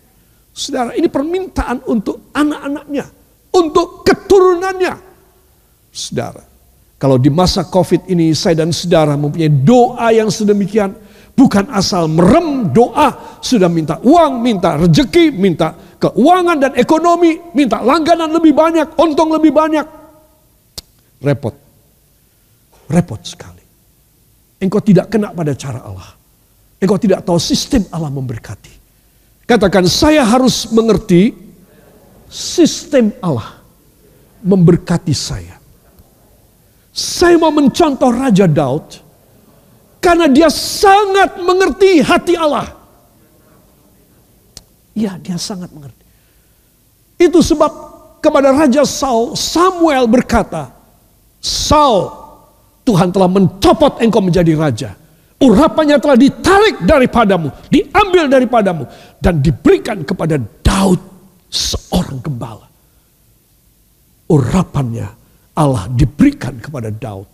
Saudara, 0.53 0.93
ini 0.93 1.09
permintaan 1.09 1.85
untuk 1.89 2.29
anak-anaknya, 2.33 3.05
untuk 3.53 4.05
keturunannya. 4.05 4.93
Saudara, 5.89 6.43
kalau 6.97 7.17
di 7.17 7.29
masa 7.33 7.65
COVID 7.65 8.09
ini 8.09 8.33
saya 8.37 8.61
dan 8.61 8.69
saudara 8.69 9.17
mempunyai 9.17 9.49
doa 9.49 10.13
yang 10.13 10.29
sedemikian, 10.29 10.93
bukan 11.33 11.69
asal 11.73 12.05
merem 12.05 12.69
doa, 12.69 13.39
sudah 13.41 13.69
minta 13.69 13.97
uang, 14.01 14.41
minta 14.41 14.77
rejeki, 14.77 15.33
minta 15.33 15.73
keuangan 15.97 16.57
dan 16.61 16.71
ekonomi, 16.77 17.53
minta 17.57 17.81
langganan 17.81 18.29
lebih 18.29 18.53
banyak, 18.53 18.93
untung 19.01 19.33
lebih 19.33 19.49
banyak. 19.49 19.85
Repot. 21.23 21.62
Repot 22.93 23.17
sekali. 23.25 23.65
Engkau 24.61 24.77
tidak 24.79 25.09
kena 25.09 25.33
pada 25.33 25.57
cara 25.57 25.81
Allah. 25.81 26.13
Engkau 26.77 27.01
tidak 27.01 27.25
tahu 27.25 27.41
sistem 27.41 27.89
Allah 27.89 28.13
memberkati. 28.13 28.73
Katakan 29.49 29.89
saya 29.89 30.21
harus 30.21 30.69
mengerti 30.69 31.33
sistem 32.29 33.09
Allah 33.19 33.59
memberkati 34.45 35.11
saya. 35.11 35.57
Saya 36.93 37.41
mau 37.41 37.49
mencontoh 37.49 38.13
Raja 38.13 38.45
Daud 38.45 39.01
karena 39.97 40.29
dia 40.29 40.53
sangat 40.53 41.41
mengerti 41.41 42.05
hati 42.05 42.37
Allah. 42.37 42.69
Ya, 44.93 45.17
dia 45.17 45.41
sangat 45.41 45.73
mengerti. 45.73 46.05
Itu 47.17 47.41
sebab 47.41 47.71
kepada 48.21 48.53
Raja 48.53 48.85
Saul, 48.85 49.33
Samuel 49.33 50.05
berkata, 50.05 50.69
Saul, 51.41 52.22
Tuhan 52.83 53.15
telah 53.15 53.31
mencopot 53.31 54.03
engkau 54.03 54.19
menjadi 54.19 54.53
raja 54.59 54.91
urapannya 55.43 55.99
telah 55.99 56.15
ditarik 56.15 56.75
daripadamu, 56.87 57.51
diambil 57.67 58.31
daripadamu, 58.31 58.83
dan 59.19 59.43
diberikan 59.43 60.07
kepada 60.07 60.39
Daud 60.39 60.99
seorang 61.51 62.23
gembala. 62.23 62.67
Urapannya 64.31 65.07
Allah 65.59 65.85
diberikan 65.91 66.57
kepada 66.57 66.89
Daud. 66.89 67.29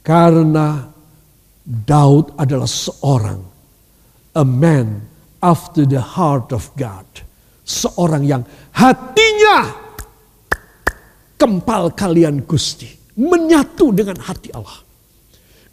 Karena 0.00 0.88
Daud 1.68 2.32
adalah 2.40 2.66
seorang, 2.66 3.40
a 4.32 4.44
man 4.44 5.04
after 5.44 5.84
the 5.84 6.00
heart 6.00 6.56
of 6.56 6.72
God. 6.80 7.04
Seorang 7.68 8.24
yang 8.24 8.42
hatinya 8.72 9.68
kempal 11.36 11.92
kalian 11.92 12.40
Gusti. 12.48 12.97
Menyatu 13.18 13.90
dengan 13.90 14.22
hati 14.22 14.54
Allah. 14.54 14.78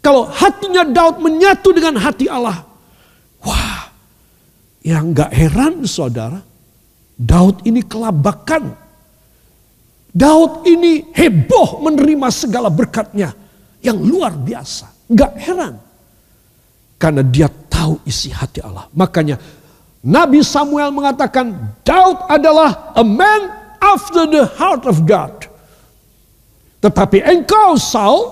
Kalau 0.02 0.26
hatinya 0.26 0.82
Daud 0.82 1.22
menyatu 1.22 1.70
dengan 1.70 1.98
hati 1.98 2.26
Allah. 2.26 2.62
Wah, 3.42 3.90
yang 4.82 5.14
gak 5.14 5.30
heran 5.30 5.86
saudara. 5.86 6.42
Daud 7.16 7.62
ini 7.66 7.82
kelabakan. 7.82 8.74
Daud 10.10 10.66
ini 10.66 11.10
heboh 11.10 11.82
menerima 11.82 12.28
segala 12.34 12.70
berkatnya. 12.70 13.34
Yang 13.82 13.98
luar 14.02 14.34
biasa. 14.34 15.10
Gak 15.10 15.32
heran. 15.38 15.74
Karena 16.98 17.22
dia 17.22 17.46
tahu 17.46 18.02
isi 18.06 18.30
hati 18.30 18.62
Allah. 18.62 18.90
Makanya 18.94 19.38
Nabi 20.06 20.42
Samuel 20.42 20.94
mengatakan 20.94 21.50
Daud 21.82 22.30
adalah 22.30 22.94
a 22.94 23.02
man 23.02 23.50
after 23.82 24.26
the 24.26 24.46
heart 24.54 24.86
of 24.86 25.02
God. 25.02 25.45
Tetapi 26.80 27.24
engkau 27.24 27.74
Saul, 27.80 28.30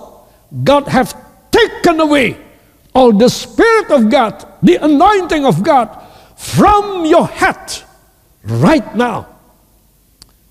God 0.50 0.87
have 0.90 1.11
taken 1.50 1.98
away 2.02 2.37
all 2.94 3.11
the 3.11 3.26
Spirit 3.26 3.90
of 3.90 4.07
God, 4.07 4.38
the 4.62 4.78
anointing 4.78 5.42
of 5.42 5.64
God 5.64 5.90
from 6.38 7.09
your 7.09 7.26
head 7.26 7.59
right 8.46 8.87
now. 8.94 9.26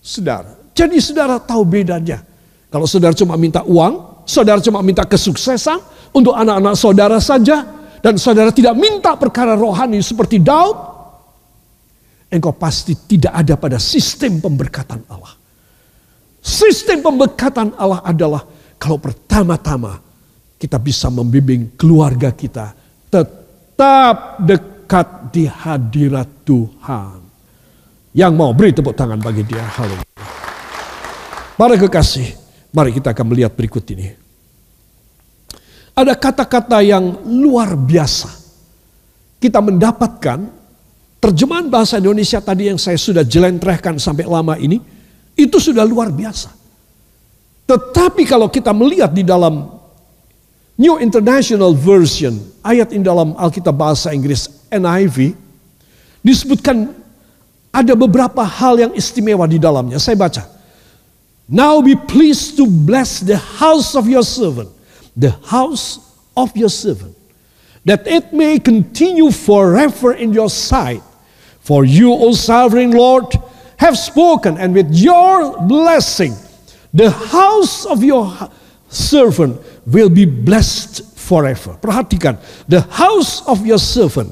Saudara, 0.03 0.59
jadi 0.75 0.99
saudara 0.99 1.39
tahu 1.39 1.63
bedanya. 1.63 2.19
Kalau 2.67 2.89
saudara 2.89 3.15
cuma 3.15 3.39
minta 3.39 3.63
uang, 3.63 4.25
saudara 4.27 4.59
cuma 4.59 4.83
minta 4.83 5.07
kesuksesan 5.07 5.79
untuk 6.11 6.35
anak-anak 6.35 6.75
saudara 6.75 7.21
saja, 7.23 7.63
dan 8.03 8.19
saudara 8.19 8.51
tidak 8.51 8.75
minta 8.75 9.15
perkara 9.15 9.55
rohani 9.55 10.03
seperti 10.03 10.43
Daud, 10.43 10.75
engkau 12.27 12.51
pasti 12.51 12.97
tidak 13.07 13.31
ada 13.31 13.55
pada 13.55 13.77
sistem 13.79 14.43
pemberkatan 14.43 15.07
Allah. 15.07 15.42
Sistem 16.43 16.99
pemberkatan 16.99 17.71
Allah 17.79 18.03
adalah 18.03 18.43
kalau 18.75 18.99
pertama-tama 18.99 20.03
kita 20.59 20.75
bisa 20.75 21.07
membimbing 21.07 21.71
keluarga 21.79 22.35
kita 22.35 22.75
tetap 23.07 24.43
dekat 24.43 25.31
di 25.31 25.47
hadirat 25.47 26.27
Tuhan. 26.43 27.23
Yang 28.11 28.33
mau 28.35 28.51
beri 28.51 28.75
tepuk 28.75 28.91
tangan 28.91 29.17
bagi 29.23 29.47
dia. 29.47 29.63
Haleluya. 29.63 30.05
Para 31.55 31.79
kekasih, 31.79 32.35
mari 32.75 32.91
kita 32.91 33.15
akan 33.15 33.25
melihat 33.31 33.55
berikut 33.55 33.81
ini. 33.95 34.11
Ada 35.95 36.13
kata-kata 36.13 36.83
yang 36.83 37.23
luar 37.25 37.73
biasa. 37.73 38.29
Kita 39.39 39.63
mendapatkan 39.63 40.39
terjemahan 41.23 41.71
bahasa 41.71 42.03
Indonesia 42.03 42.43
tadi 42.43 42.67
yang 42.67 42.77
saya 42.77 42.99
sudah 42.99 43.23
jelentrehkan 43.23 43.95
sampai 43.95 44.27
lama 44.27 44.59
ini, 44.59 44.81
itu 45.33 45.57
sudah 45.57 45.85
luar 45.85 46.13
biasa. 46.13 46.53
Tetapi 47.63 48.27
kalau 48.27 48.51
kita 48.51 48.75
melihat 48.75 49.09
di 49.09 49.23
dalam 49.23 49.71
New 50.73 50.97
International 50.97 51.71
Version, 51.77 52.37
ayat 52.65 52.91
in 52.91 53.05
dalam 53.05 53.37
Alkitab 53.37 53.77
bahasa 53.77 54.09
Inggris 54.09 54.49
NIV, 54.73 55.37
disebutkan 56.25 56.91
ada 57.73 57.93
beberapa 57.93 58.41
hal 58.45 58.77
yang 58.77 58.93
istimewa 58.93 59.45
di 59.45 59.57
dalamnya. 59.57 59.97
Saya 59.97 60.17
baca. 60.17 60.45
Now 61.49 61.81
be 61.83 61.93
pleased 61.93 62.57
to 62.57 62.65
bless 62.65 63.19
the 63.19 63.37
house 63.37 63.93
of 63.93 64.07
your 64.07 64.23
servant, 64.23 64.71
the 65.13 65.35
house 65.45 65.99
of 66.33 66.55
your 66.57 66.71
servant, 66.71 67.13
that 67.85 68.07
it 68.07 68.31
may 68.31 68.57
continue 68.57 69.29
forever 69.29 70.13
in 70.13 70.31
your 70.31 70.49
sight. 70.49 71.03
For 71.63 71.87
you, 71.87 72.11
O 72.11 72.35
sovereign 72.35 72.91
Lord, 72.91 73.31
have 73.77 73.97
spoken, 73.97 74.57
and 74.57 74.73
with 74.73 74.91
your 74.91 75.57
blessing, 75.65 76.33
the 76.93 77.09
house 77.09 77.85
of 77.85 78.03
your 78.03 78.29
servant 78.89 79.57
will 79.89 80.09
be 80.09 80.25
blessed 80.25 81.01
forever. 81.17 81.75
Perhatikan, 81.81 82.37
the 82.69 82.85
house 82.93 83.41
of 83.49 83.65
your 83.65 83.81
servant 83.81 84.29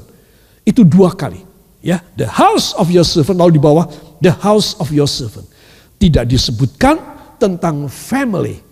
itu 0.62 0.86
dua 0.86 1.12
kali. 1.16 1.42
Ya, 1.82 1.98
the 2.14 2.30
house 2.30 2.70
of 2.78 2.94
your 2.94 3.02
servant 3.02 3.42
lalu 3.42 3.58
di 3.58 3.62
bawah 3.62 3.90
the 4.22 4.30
house 4.30 4.78
of 4.78 4.94
your 4.94 5.10
servant. 5.10 5.50
Tidak 5.98 6.22
disebutkan 6.26 6.98
tentang 7.42 7.90
family 7.90 8.62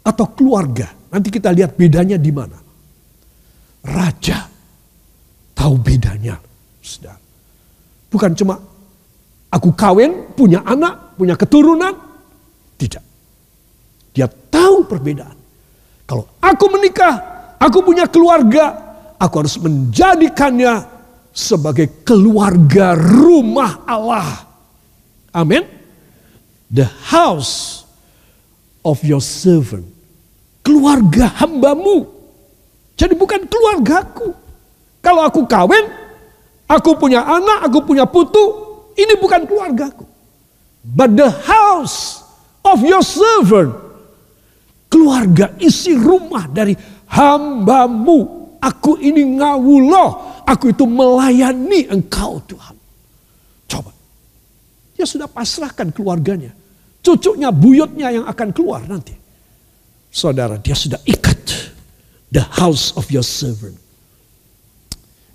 atau 0.00 0.32
keluarga. 0.32 0.88
Nanti 1.12 1.28
kita 1.28 1.52
lihat 1.52 1.76
bedanya 1.76 2.16
di 2.16 2.32
mana. 2.32 2.56
Raja 3.84 4.48
tahu 5.52 5.76
bedanya, 5.76 6.40
sudah. 6.80 7.16
Bukan 8.08 8.32
cuma 8.32 8.56
aku 9.54 9.70
kawin, 9.70 10.34
punya 10.34 10.66
anak, 10.66 11.14
punya 11.14 11.38
keturunan. 11.38 11.94
Tidak. 12.74 13.04
Dia 14.10 14.26
tahu 14.26 14.82
perbedaan. 14.90 15.38
Kalau 16.04 16.26
aku 16.42 16.64
menikah, 16.74 17.14
aku 17.62 17.86
punya 17.86 18.10
keluarga, 18.10 18.74
aku 19.14 19.46
harus 19.46 19.56
menjadikannya 19.62 20.90
sebagai 21.30 22.02
keluarga 22.02 22.98
rumah 22.98 23.86
Allah. 23.86 24.42
Amin. 25.30 25.62
The 26.70 26.90
house 27.10 27.86
of 28.82 29.02
your 29.06 29.22
servant. 29.22 29.86
Keluarga 30.66 31.30
hambamu. 31.42 32.10
Jadi 32.94 33.14
bukan 33.18 33.46
keluargaku. 33.46 34.34
Kalau 35.02 35.26
aku 35.26 35.44
kawin, 35.44 35.84
aku 36.70 36.96
punya 36.96 37.20
anak, 37.26 37.68
aku 37.68 37.84
punya 37.84 38.08
putu, 38.08 38.63
ini 38.94 39.14
bukan 39.18 39.46
keluargaku. 39.46 40.06
But 40.84 41.16
the 41.16 41.32
house 41.32 42.22
of 42.62 42.84
your 42.84 43.00
servant 43.00 43.84
keluarga, 44.94 45.58
isi 45.58 45.98
rumah 45.98 46.46
dari 46.46 46.78
hambamu. 47.10 48.46
Aku 48.64 48.96
ini 48.96 49.36
ngawuloh, 49.36 50.40
aku 50.48 50.72
itu 50.72 50.88
melayani 50.88 51.84
engkau 51.92 52.40
Tuhan. 52.48 52.76
Coba. 53.68 53.92
Dia 54.96 55.04
sudah 55.04 55.28
pasrahkan 55.28 55.92
keluarganya. 55.92 56.56
Cucunya, 57.04 57.52
buyutnya 57.52 58.08
yang 58.08 58.24
akan 58.24 58.48
keluar 58.56 58.80
nanti. 58.88 59.12
Saudara, 60.08 60.56
dia 60.56 60.72
sudah 60.72 60.96
ikat 61.04 61.44
the 62.32 62.40
house 62.56 62.96
of 62.96 63.04
your 63.12 63.26
servant. 63.26 63.76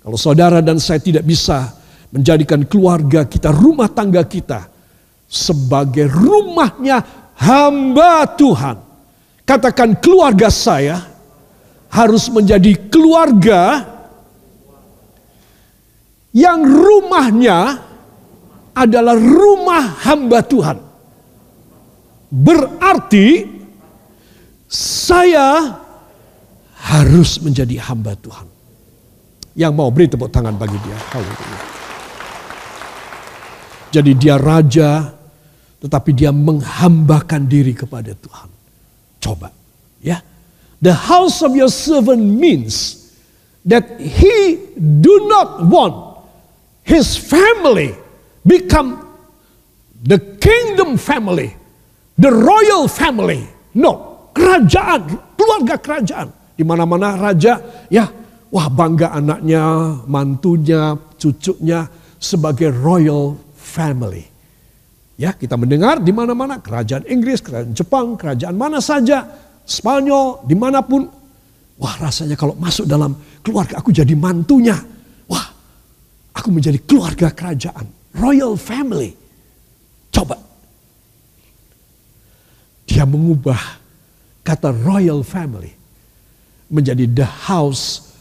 Kalau 0.00 0.18
saudara 0.18 0.58
dan 0.58 0.82
saya 0.82 0.98
tidak 0.98 1.22
bisa 1.22 1.70
menjadikan 2.10 2.66
keluarga 2.66 3.22
kita, 3.26 3.54
rumah 3.54 3.86
tangga 3.90 4.22
kita 4.26 4.66
sebagai 5.30 6.10
rumahnya 6.10 7.02
hamba 7.38 8.26
Tuhan. 8.34 8.76
Katakan 9.46 9.98
keluarga 9.98 10.50
saya 10.50 11.06
harus 11.90 12.30
menjadi 12.30 12.74
keluarga 12.90 13.82
yang 16.30 16.62
rumahnya 16.62 17.82
adalah 18.74 19.18
rumah 19.18 19.98
hamba 20.06 20.38
Tuhan. 20.46 20.78
Berarti 22.30 23.42
saya 24.70 25.74
harus 26.78 27.42
menjadi 27.42 27.82
hamba 27.90 28.14
Tuhan. 28.14 28.46
Yang 29.58 29.72
mau 29.74 29.90
beri 29.90 30.06
tepuk 30.06 30.30
tangan 30.30 30.54
bagi 30.54 30.78
dia. 30.86 30.94
Haleluya. 31.10 31.79
Jadi 33.90 34.14
dia 34.14 34.38
raja, 34.38 35.10
tetapi 35.82 36.14
dia 36.14 36.30
menghambakan 36.30 37.50
diri 37.50 37.74
kepada 37.74 38.14
Tuhan. 38.14 38.48
Coba, 39.18 39.50
ya. 39.98 40.22
The 40.80 40.94
house 40.96 41.44
of 41.44 41.52
your 41.52 41.68
servant 41.68 42.22
means 42.40 42.96
that 43.68 44.00
he 44.00 44.56
do 44.78 45.28
not 45.28 45.68
want 45.68 46.24
his 46.86 47.18
family 47.18 47.92
become 48.46 49.04
the 50.00 50.16
kingdom 50.40 50.96
family, 50.96 51.52
the 52.16 52.32
royal 52.32 52.88
family. 52.88 53.44
No, 53.76 54.32
kerajaan, 54.32 55.36
keluarga 55.36 55.76
kerajaan. 55.76 56.28
Di 56.56 56.64
mana-mana 56.64 57.16
raja, 57.16 57.60
ya, 57.92 58.08
wah 58.48 58.66
bangga 58.72 59.12
anaknya, 59.12 59.62
mantunya, 60.08 60.96
cucunya 61.20 61.84
sebagai 62.20 62.72
royal 62.72 63.36
family. 63.70 64.26
Ya, 65.14 65.30
kita 65.30 65.54
mendengar 65.54 66.02
di 66.02 66.10
mana-mana 66.10 66.58
kerajaan 66.58 67.06
Inggris, 67.06 67.38
kerajaan 67.38 67.76
Jepang, 67.76 68.18
kerajaan 68.18 68.56
mana 68.58 68.82
saja, 68.82 69.28
Spanyol, 69.62 70.42
di 70.48 70.58
mana 70.58 70.82
pun. 70.82 71.06
Wah 71.80 71.94
rasanya 71.96 72.36
kalau 72.36 72.58
masuk 72.58 72.84
dalam 72.84 73.16
keluarga 73.40 73.80
aku 73.80 73.88
jadi 73.94 74.12
mantunya. 74.12 74.76
Wah, 75.30 75.46
aku 76.34 76.48
menjadi 76.52 76.76
keluarga 76.84 77.32
kerajaan 77.32 77.88
royal 78.16 78.58
family. 78.58 79.16
Coba. 80.12 80.36
Dia 82.84 83.06
mengubah 83.06 83.80
kata 84.44 84.74
royal 84.74 85.22
family 85.22 85.72
menjadi 86.68 87.04
the 87.06 87.28
house 87.28 88.14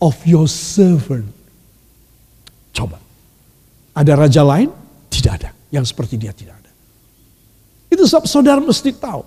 of 0.00 0.18
your 0.26 0.50
servant. 0.50 1.30
Coba. 2.74 3.03
Ada 3.94 4.12
raja 4.18 4.42
lain? 4.42 4.68
Tidak 5.08 5.32
ada. 5.32 5.50
Yang 5.70 5.94
seperti 5.94 6.18
dia 6.18 6.34
tidak 6.34 6.58
ada. 6.58 6.70
Itu 7.88 8.04
sebab 8.10 8.26
saudara 8.26 8.58
mesti 8.58 8.90
tahu. 8.90 9.22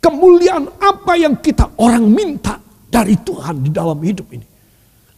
Kemuliaan 0.00 0.80
apa 0.80 1.12
yang 1.20 1.36
kita 1.36 1.76
orang 1.76 2.08
minta 2.08 2.56
dari 2.88 3.20
Tuhan 3.20 3.60
di 3.60 3.70
dalam 3.70 4.00
hidup 4.00 4.32
ini 4.32 4.48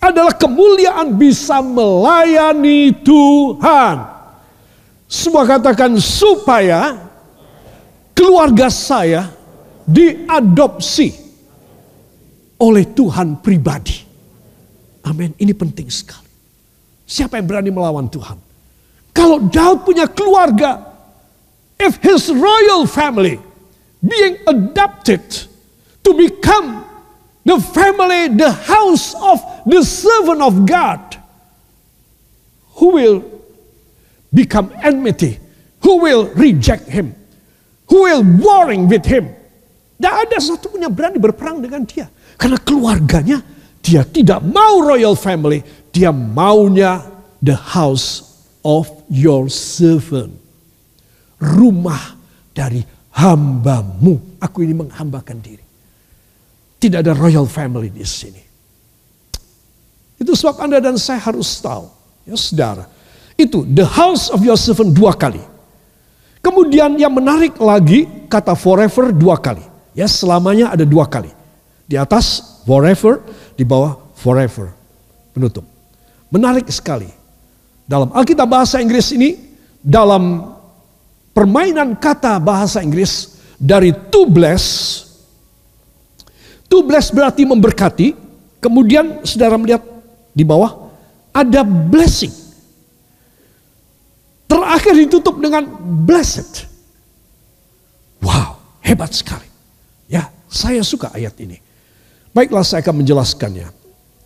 adalah 0.02 0.34
kemuliaan 0.34 1.14
bisa 1.14 1.62
melayani 1.62 2.90
Tuhan. 3.06 3.96
Semua 5.06 5.46
katakan 5.46 5.94
supaya 6.02 6.98
keluarga 8.10 8.66
saya 8.66 9.30
diadopsi 9.86 11.14
oleh 12.58 12.84
Tuhan 12.90 13.38
pribadi. 13.38 14.02
Amin. 15.06 15.30
Ini 15.38 15.54
penting 15.54 15.86
sekali. 15.86 16.30
Siapa 17.06 17.38
yang 17.38 17.46
berani 17.46 17.70
melawan 17.70 18.10
Tuhan? 18.10 18.51
Kalau 19.12 19.44
Daud 19.44 19.84
punya 19.84 20.08
keluarga, 20.08 20.80
if 21.76 22.00
his 22.00 22.32
royal 22.32 22.88
family 22.88 23.36
being 24.00 24.40
adopted 24.48 25.20
to 26.00 26.10
become 26.16 26.82
the 27.44 27.60
family, 27.60 28.32
the 28.32 28.50
house 28.50 29.12
of 29.20 29.38
the 29.68 29.84
servant 29.84 30.40
of 30.40 30.64
God, 30.64 31.00
who 32.80 32.96
will 32.96 33.20
become 34.32 34.72
enmity, 34.80 35.38
who 35.84 36.00
will 36.00 36.32
reject 36.32 36.88
him, 36.88 37.12
who 37.92 38.08
will 38.08 38.24
warring 38.40 38.88
with 38.88 39.04
him. 39.04 39.28
Tidak 40.00 40.14
ada 40.26 40.36
satu 40.42 40.72
pun 40.72 40.82
yang 40.82 40.90
berani 40.90 41.20
berperang 41.20 41.62
dengan 41.62 41.84
dia. 41.86 42.10
Karena 42.34 42.58
keluarganya, 42.58 43.38
dia 43.84 44.02
tidak 44.02 44.42
mau 44.42 44.82
royal 44.82 45.14
family. 45.14 45.62
Dia 45.92 46.10
maunya 46.10 47.06
the 47.38 47.54
house 47.54 48.31
of 48.66 48.88
your 49.10 49.50
servant. 49.50 50.34
Rumah 51.42 52.18
dari 52.54 52.82
hambamu. 53.14 54.38
Aku 54.38 54.62
ini 54.62 54.74
menghambakan 54.74 55.38
diri. 55.42 55.64
Tidak 56.82 56.98
ada 56.98 57.14
royal 57.14 57.46
family 57.46 57.90
di 57.90 58.02
sini. 58.02 58.42
Itu 60.18 60.34
sebab 60.34 60.62
Anda 60.62 60.78
dan 60.78 60.98
saya 60.98 61.18
harus 61.18 61.58
tahu. 61.58 61.90
Ya 62.26 62.38
saudara. 62.38 62.86
Itu 63.34 63.66
the 63.66 63.86
house 63.86 64.30
of 64.30 64.42
your 64.46 64.58
servant 64.58 64.94
dua 64.94 65.14
kali. 65.14 65.42
Kemudian 66.42 66.98
yang 66.98 67.14
menarik 67.14 67.54
lagi 67.58 68.06
kata 68.26 68.54
forever 68.58 69.14
dua 69.14 69.38
kali. 69.38 69.62
Ya 69.94 70.06
selamanya 70.10 70.74
ada 70.74 70.82
dua 70.82 71.06
kali. 71.06 71.30
Di 71.86 71.98
atas 71.98 72.58
forever, 72.66 73.22
di 73.54 73.62
bawah 73.62 73.98
forever. 74.18 74.74
Penutup. 75.34 75.66
Menarik 76.30 76.66
sekali. 76.70 77.21
Dalam 77.92 78.08
Alkitab 78.16 78.48
bahasa 78.48 78.80
Inggris 78.80 79.12
ini, 79.12 79.36
dalam 79.84 80.56
permainan 81.36 81.92
kata 81.92 82.40
bahasa 82.40 82.80
Inggris 82.80 83.36
dari 83.60 83.92
to 84.08 84.24
bless 84.24 84.64
To 86.72 86.80
bless 86.80 87.12
berarti 87.12 87.44
memberkati. 87.44 88.16
Kemudian 88.56 89.20
saudara 89.28 89.60
melihat 89.60 89.84
di 90.32 90.40
bawah 90.40 90.88
ada 91.28 91.60
blessing. 91.68 92.32
Terakhir 94.48 94.96
ditutup 94.96 95.36
dengan 95.36 95.68
blessed. 96.08 96.64
Wow, 98.24 98.56
hebat 98.80 99.12
sekali. 99.12 99.44
Ya, 100.08 100.32
saya 100.48 100.80
suka 100.80 101.12
ayat 101.12 101.36
ini. 101.44 101.60
Baiklah 102.32 102.64
saya 102.64 102.80
akan 102.80 103.04
menjelaskannya. 103.04 103.68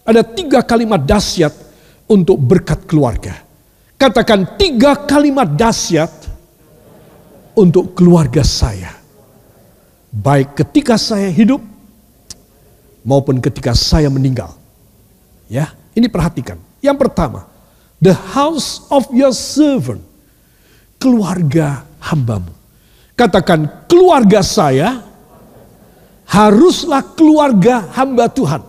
Ada 0.06 0.22
tiga 0.22 0.62
kalimat 0.62 1.02
dahsyat 1.02 1.50
untuk 2.06 2.38
berkat 2.38 2.86
keluarga. 2.86 3.42
Katakan 3.96 4.60
tiga 4.60 4.92
kalimat 5.08 5.48
dahsyat 5.48 6.12
untuk 7.56 7.96
keluarga 7.96 8.44
saya. 8.44 8.92
Baik 10.12 10.52
ketika 10.52 11.00
saya 11.00 11.32
hidup 11.32 11.64
maupun 13.00 13.40
ketika 13.40 13.72
saya 13.72 14.12
meninggal. 14.12 14.52
Ya, 15.48 15.72
ini 15.96 16.12
perhatikan. 16.12 16.60
Yang 16.84 17.08
pertama, 17.08 17.48
the 17.96 18.12
house 18.12 18.84
of 18.92 19.08
your 19.16 19.32
servant, 19.32 20.04
keluarga 21.00 21.88
hambamu. 22.02 22.52
Katakan 23.16 23.88
keluarga 23.88 24.44
saya 24.44 25.00
haruslah 26.28 27.00
keluarga 27.16 27.88
hamba 27.96 28.28
Tuhan. 28.28 28.60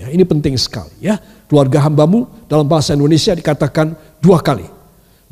Ya, 0.00 0.08
ini 0.08 0.24
penting 0.24 0.56
sekali 0.56 0.96
ya. 1.04 1.20
Keluarga 1.52 1.84
hambamu 1.84 2.24
dalam 2.52 2.68
bahasa 2.68 2.92
Indonesia 2.92 3.32
dikatakan 3.32 3.96
dua 4.20 4.44
kali. 4.44 4.68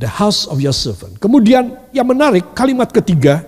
The 0.01 0.09
house 0.09 0.49
of 0.49 0.65
your 0.65 0.73
servant. 0.73 1.21
Kemudian 1.21 1.77
yang 1.93 2.09
menarik 2.09 2.57
kalimat 2.57 2.89
ketiga 2.89 3.45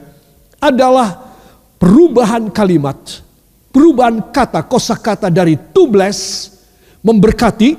adalah 0.61 1.33
perubahan 1.81 2.53
kalimat 2.53 3.25
perubahan 3.73 4.21
kata, 4.31 4.69
kosakata 4.69 5.33
dari 5.33 5.57
to 5.73 5.89
bless, 5.89 6.53
memberkati, 7.01 7.75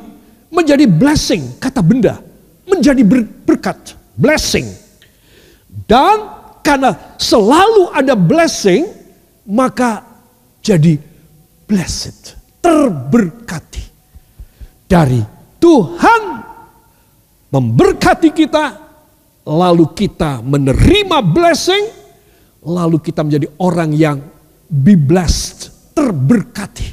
menjadi 0.49 0.89
blessing, 0.89 1.62
kata 1.62 1.79
benda, 1.86 2.19
menjadi 2.65 3.06
berkat, 3.45 3.93
blessing. 4.17 4.65
Dan 5.86 6.34
karena 6.65 6.97
selalu 7.21 7.93
ada 7.93 8.17
blessing, 8.17 8.89
maka 9.45 10.01
jadi 10.65 10.97
blessed, 11.69 12.36
terberkati. 12.60 13.86
Dari 14.89 15.21
Tuhan 15.63 16.43
memberkati 17.47 18.36
kita, 18.36 18.76
lalu 19.47 19.88
kita 19.95 20.43
menerima 20.43 21.23
blessing, 21.23 21.88
lalu 22.67 22.99
kita 22.99 23.23
menjadi 23.23 23.47
orang 23.63 23.95
yang 23.95 24.19
be 24.67 24.99
blessed, 24.99 25.71
terberkati. 25.95 26.91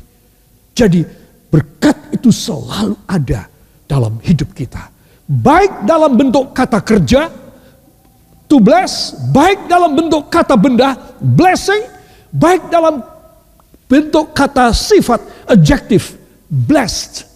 Jadi 0.70 1.02
berkat 1.50 2.14
itu 2.14 2.30
selalu 2.30 2.94
ada 3.11 3.50
dalam 3.90 4.22
hidup 4.22 4.54
kita. 4.54 4.87
Baik 5.26 5.83
dalam 5.83 6.14
bentuk 6.14 6.54
kata 6.54 6.78
kerja, 6.78 7.26
to 8.46 8.62
bless, 8.62 9.18
baik 9.35 9.66
dalam 9.66 9.98
bentuk 9.98 10.30
kata 10.30 10.54
benda, 10.54 10.94
blessing, 11.18 11.83
baik 12.30 12.70
dalam 12.70 13.02
bentuk 13.90 14.30
kata 14.30 14.70
sifat, 14.70 15.22
adjective, 15.50 16.14
blessed, 16.46 17.29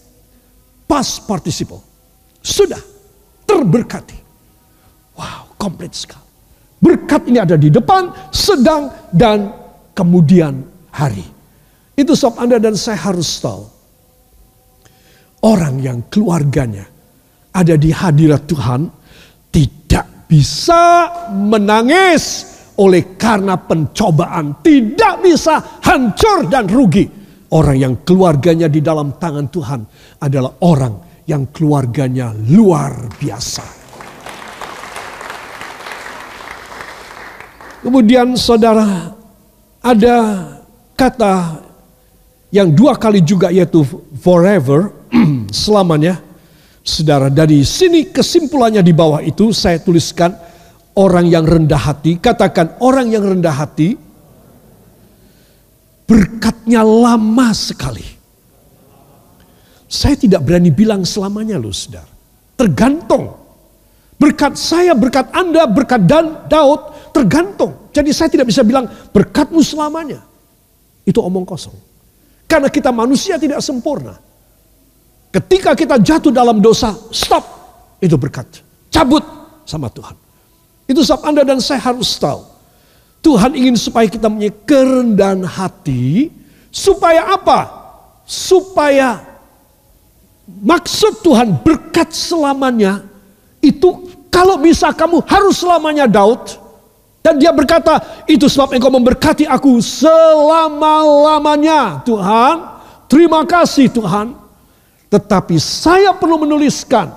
past 0.84 1.24
participle. 1.26 1.82
Sudah 2.44 2.80
terberkati. 3.48 4.18
Wow, 5.16 5.56
komplit 5.56 5.94
sekali. 5.96 6.24
Berkat 6.84 7.24
ini 7.32 7.40
ada 7.40 7.56
di 7.56 7.72
depan, 7.72 8.12
sedang, 8.28 8.92
dan 9.08 9.48
kemudian 9.96 10.60
hari. 10.92 11.24
Itu 11.96 12.12
sebab 12.12 12.44
Anda 12.44 12.60
dan 12.60 12.76
saya 12.76 13.00
harus 13.00 13.40
tahu. 13.40 13.64
Orang 15.44 15.80
yang 15.80 16.04
keluarganya 16.12 16.84
ada 17.54 17.74
di 17.76 17.92
hadirat 17.92 18.44
Tuhan 18.48 18.88
tidak 19.48 20.28
bisa 20.28 21.08
menangis 21.30 22.52
oleh 22.76 23.14
karena 23.14 23.54
pencobaan. 23.54 24.60
Tidak 24.60 25.14
bisa 25.22 25.80
hancur 25.80 26.50
dan 26.50 26.66
rugi. 26.66 27.23
Orang 27.54 27.78
yang 27.78 27.94
keluarganya 28.02 28.66
di 28.66 28.82
dalam 28.82 29.14
tangan 29.14 29.46
Tuhan 29.46 29.80
adalah 30.18 30.58
orang 30.66 31.22
yang 31.30 31.54
keluarganya 31.54 32.34
luar 32.50 33.06
biasa. 33.14 33.62
Kemudian 37.84 38.34
saudara 38.34 39.12
ada 39.84 40.16
kata 40.98 41.62
yang 42.50 42.72
dua 42.72 42.98
kali 42.98 43.22
juga 43.22 43.54
yaitu 43.54 43.86
forever, 44.18 44.90
selamanya. 45.52 46.18
Saudara 46.84 47.32
dari 47.32 47.64
sini 47.64 48.12
kesimpulannya 48.12 48.84
di 48.84 48.92
bawah 48.92 49.24
itu 49.24 49.56
saya 49.56 49.80
tuliskan 49.80 50.36
orang 50.98 51.30
yang 51.30 51.48
rendah 51.48 51.80
hati. 51.80 52.20
Katakan 52.20 52.76
orang 52.84 53.08
yang 53.08 53.24
rendah 53.24 53.56
hati 53.56 54.03
berkatnya 56.04 56.84
lama 56.84 57.48
sekali. 57.52 58.04
Saya 59.88 60.18
tidak 60.18 60.42
berani 60.42 60.74
bilang 60.74 61.06
selamanya 61.06 61.60
loh 61.60 61.72
saudara. 61.72 62.10
Tergantung. 62.58 63.42
Berkat 64.14 64.54
saya, 64.56 64.94
berkat 64.94 65.30
Anda, 65.34 65.66
berkat 65.66 66.06
dan 66.06 66.46
Daud 66.46 67.12
tergantung. 67.12 67.90
Jadi 67.90 68.10
saya 68.14 68.30
tidak 68.30 68.50
bisa 68.50 68.62
bilang 68.62 68.86
berkatmu 69.10 69.60
selamanya. 69.62 70.22
Itu 71.04 71.20
omong 71.20 71.44
kosong. 71.44 71.76
Karena 72.48 72.70
kita 72.70 72.94
manusia 72.94 73.36
tidak 73.36 73.60
sempurna. 73.60 74.16
Ketika 75.34 75.74
kita 75.74 75.98
jatuh 75.98 76.30
dalam 76.30 76.62
dosa, 76.62 76.94
stop. 77.10 77.42
Itu 77.98 78.14
berkat. 78.14 78.62
Cabut 78.90 79.22
sama 79.66 79.90
Tuhan. 79.90 80.14
Itu 80.86 81.02
sebab 81.02 81.26
Anda 81.26 81.42
dan 81.42 81.58
saya 81.58 81.82
harus 81.82 82.14
tahu. 82.20 82.53
Tuhan 83.24 83.56
ingin 83.56 83.80
supaya 83.80 84.04
kita 84.04 84.28
punya 84.28 84.52
kerendahan 84.68 85.48
hati. 85.48 86.28
Supaya 86.68 87.32
apa? 87.32 87.72
Supaya 88.28 89.24
maksud 90.44 91.24
Tuhan 91.24 91.56
berkat 91.64 92.12
selamanya. 92.12 93.00
Itu 93.64 94.04
kalau 94.28 94.60
bisa 94.60 94.92
kamu 94.92 95.24
harus 95.24 95.64
selamanya 95.64 96.04
Daud. 96.04 96.60
Dan 97.24 97.40
dia 97.40 97.48
berkata, 97.56 98.04
itu 98.28 98.44
sebab 98.44 98.76
engkau 98.76 98.92
memberkati 98.92 99.48
aku 99.48 99.80
selama-lamanya. 99.80 102.04
Tuhan, 102.04 102.68
terima 103.08 103.48
kasih 103.48 103.88
Tuhan. 103.88 104.36
Tetapi 105.08 105.56
saya 105.56 106.12
perlu 106.12 106.44
menuliskan 106.44 107.08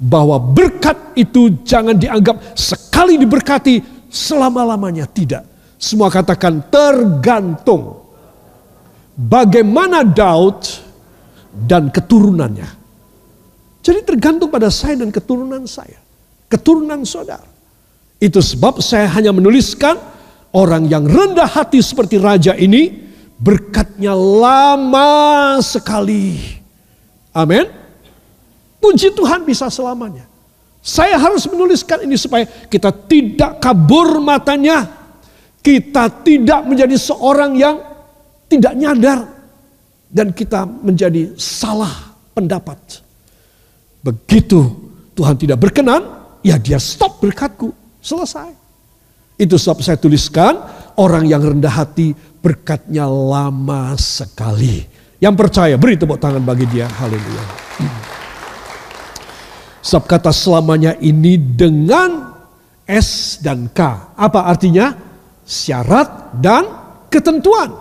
bahwa 0.00 0.40
berkat 0.40 0.96
itu 1.12 1.60
jangan 1.60 1.92
dianggap 1.92 2.56
sekali 2.56 3.20
diberkati 3.20 4.08
selama-lamanya. 4.08 5.04
Tidak. 5.04 5.49
Semua 5.80 6.12
katakan 6.12 6.68
tergantung. 6.68 8.04
Bagaimana 9.16 10.04
Daud 10.04 10.60
dan 11.56 11.88
keturunannya. 11.88 12.68
Jadi 13.80 14.00
tergantung 14.04 14.52
pada 14.52 14.68
saya 14.68 15.00
dan 15.00 15.08
keturunan 15.08 15.64
saya. 15.64 15.96
Keturunan 16.52 17.00
saudara. 17.08 17.48
Itu 18.20 18.44
sebab 18.44 18.84
saya 18.84 19.08
hanya 19.16 19.32
menuliskan 19.32 19.96
orang 20.52 20.84
yang 20.84 21.08
rendah 21.08 21.48
hati 21.48 21.80
seperti 21.80 22.20
raja 22.20 22.52
ini 22.52 22.92
berkatnya 23.40 24.12
lama 24.12 25.56
sekali. 25.64 26.60
Amin. 27.32 27.64
Puji 28.76 29.16
Tuhan 29.16 29.48
bisa 29.48 29.72
selamanya. 29.72 30.28
Saya 30.84 31.16
harus 31.16 31.48
menuliskan 31.48 32.04
ini 32.04 32.20
supaya 32.20 32.44
kita 32.44 32.92
tidak 32.92 33.60
kabur 33.64 34.20
matanya. 34.20 34.99
Kita 35.60 36.08
tidak 36.24 36.64
menjadi 36.64 36.96
seorang 36.96 37.52
yang 37.56 37.76
tidak 38.48 38.72
nyadar. 38.76 39.20
Dan 40.10 40.34
kita 40.34 40.66
menjadi 40.66 41.38
salah 41.38 42.10
pendapat. 42.34 42.76
Begitu 44.02 44.58
Tuhan 45.14 45.38
tidak 45.38 45.60
berkenan, 45.62 46.02
ya 46.42 46.58
dia 46.58 46.82
stop 46.82 47.22
berkatku. 47.22 47.70
Selesai. 48.00 48.50
Itu 49.36 49.60
sebab 49.60 49.84
saya 49.84 50.00
tuliskan 50.00 50.56
orang 50.96 51.28
yang 51.28 51.44
rendah 51.44 51.72
hati 51.72 52.16
berkatnya 52.40 53.04
lama 53.06 53.92
sekali. 54.00 54.84
Yang 55.20 55.34
percaya, 55.36 55.74
beri 55.76 56.00
tepuk 56.00 56.16
tangan 56.16 56.40
bagi 56.40 56.64
dia. 56.72 56.88
Haleluya. 56.88 57.44
Sebab 59.84 60.04
kata 60.08 60.32
selamanya 60.32 60.96
ini 61.00 61.36
dengan 61.36 62.36
S 62.88 63.40
dan 63.40 63.68
K. 63.72 63.80
Apa 64.16 64.48
artinya? 64.48 65.09
Syarat 65.50 66.38
dan 66.38 66.62
ketentuan. 67.10 67.74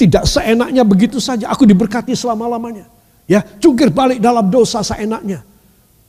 Tidak 0.00 0.24
seenaknya 0.24 0.80
begitu 0.82 1.20
saja. 1.20 1.52
Aku 1.52 1.68
diberkati 1.68 2.16
selama-lamanya. 2.16 2.88
Ya, 3.28 3.44
cungkir 3.44 3.92
balik 3.92 4.18
dalam 4.18 4.48
dosa 4.48 4.80
seenaknya. 4.80 5.44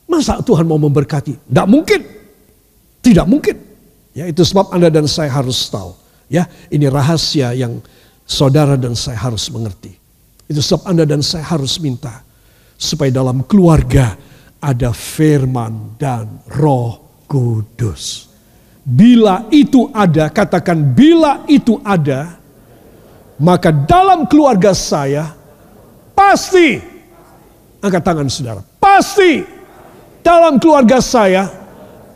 Masa 0.07 0.39
Tuhan 0.39 0.63
mau 0.63 0.79
memberkati? 0.79 1.43
Tidak 1.51 1.67
mungkin. 1.67 2.01
Tidak 3.03 3.27
mungkin. 3.27 3.55
Ya, 4.15 4.25
itu 4.31 4.41
sebab 4.41 4.71
Anda 4.71 4.87
dan 4.87 5.05
saya 5.11 5.29
harus 5.29 5.67
tahu. 5.67 5.93
Ya, 6.31 6.47
ini 6.71 6.87
rahasia 6.87 7.51
yang 7.53 7.83
saudara 8.23 8.79
dan 8.79 8.95
saya 8.95 9.19
harus 9.19 9.51
mengerti. 9.51 9.93
Itu 10.47 10.63
sebab 10.63 10.89
Anda 10.89 11.03
dan 11.03 11.19
saya 11.19 11.45
harus 11.45 11.77
minta 11.83 12.23
supaya 12.79 13.13
dalam 13.13 13.45
keluarga 13.45 14.15
ada 14.63 14.89
firman 14.95 15.99
dan 15.99 16.41
roh 16.49 17.23
kudus. 17.27 18.32
Bila 18.83 19.47
itu 19.47 19.87
ada, 19.95 20.27
katakan 20.27 20.75
bila 20.75 21.47
itu 21.47 21.79
ada, 21.87 22.35
maka 23.39 23.71
dalam 23.71 24.27
keluarga 24.27 24.75
saya 24.75 25.31
pasti, 26.11 26.83
angkat 27.79 28.03
tangan 28.03 28.27
saudara, 28.27 28.61
pasti 28.83 29.47
dalam 30.19 30.59
keluarga 30.59 30.99
saya 30.99 31.47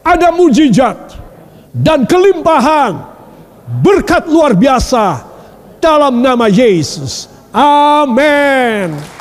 ada 0.04 0.28
mujizat 0.36 1.16
dan 1.72 2.04
kelimpahan 2.04 3.00
berkat 3.84 4.28
luar 4.28 4.52
biasa 4.52 5.24
dalam 5.80 6.20
nama 6.20 6.52
Yesus. 6.52 7.32
Amin. 7.56 9.17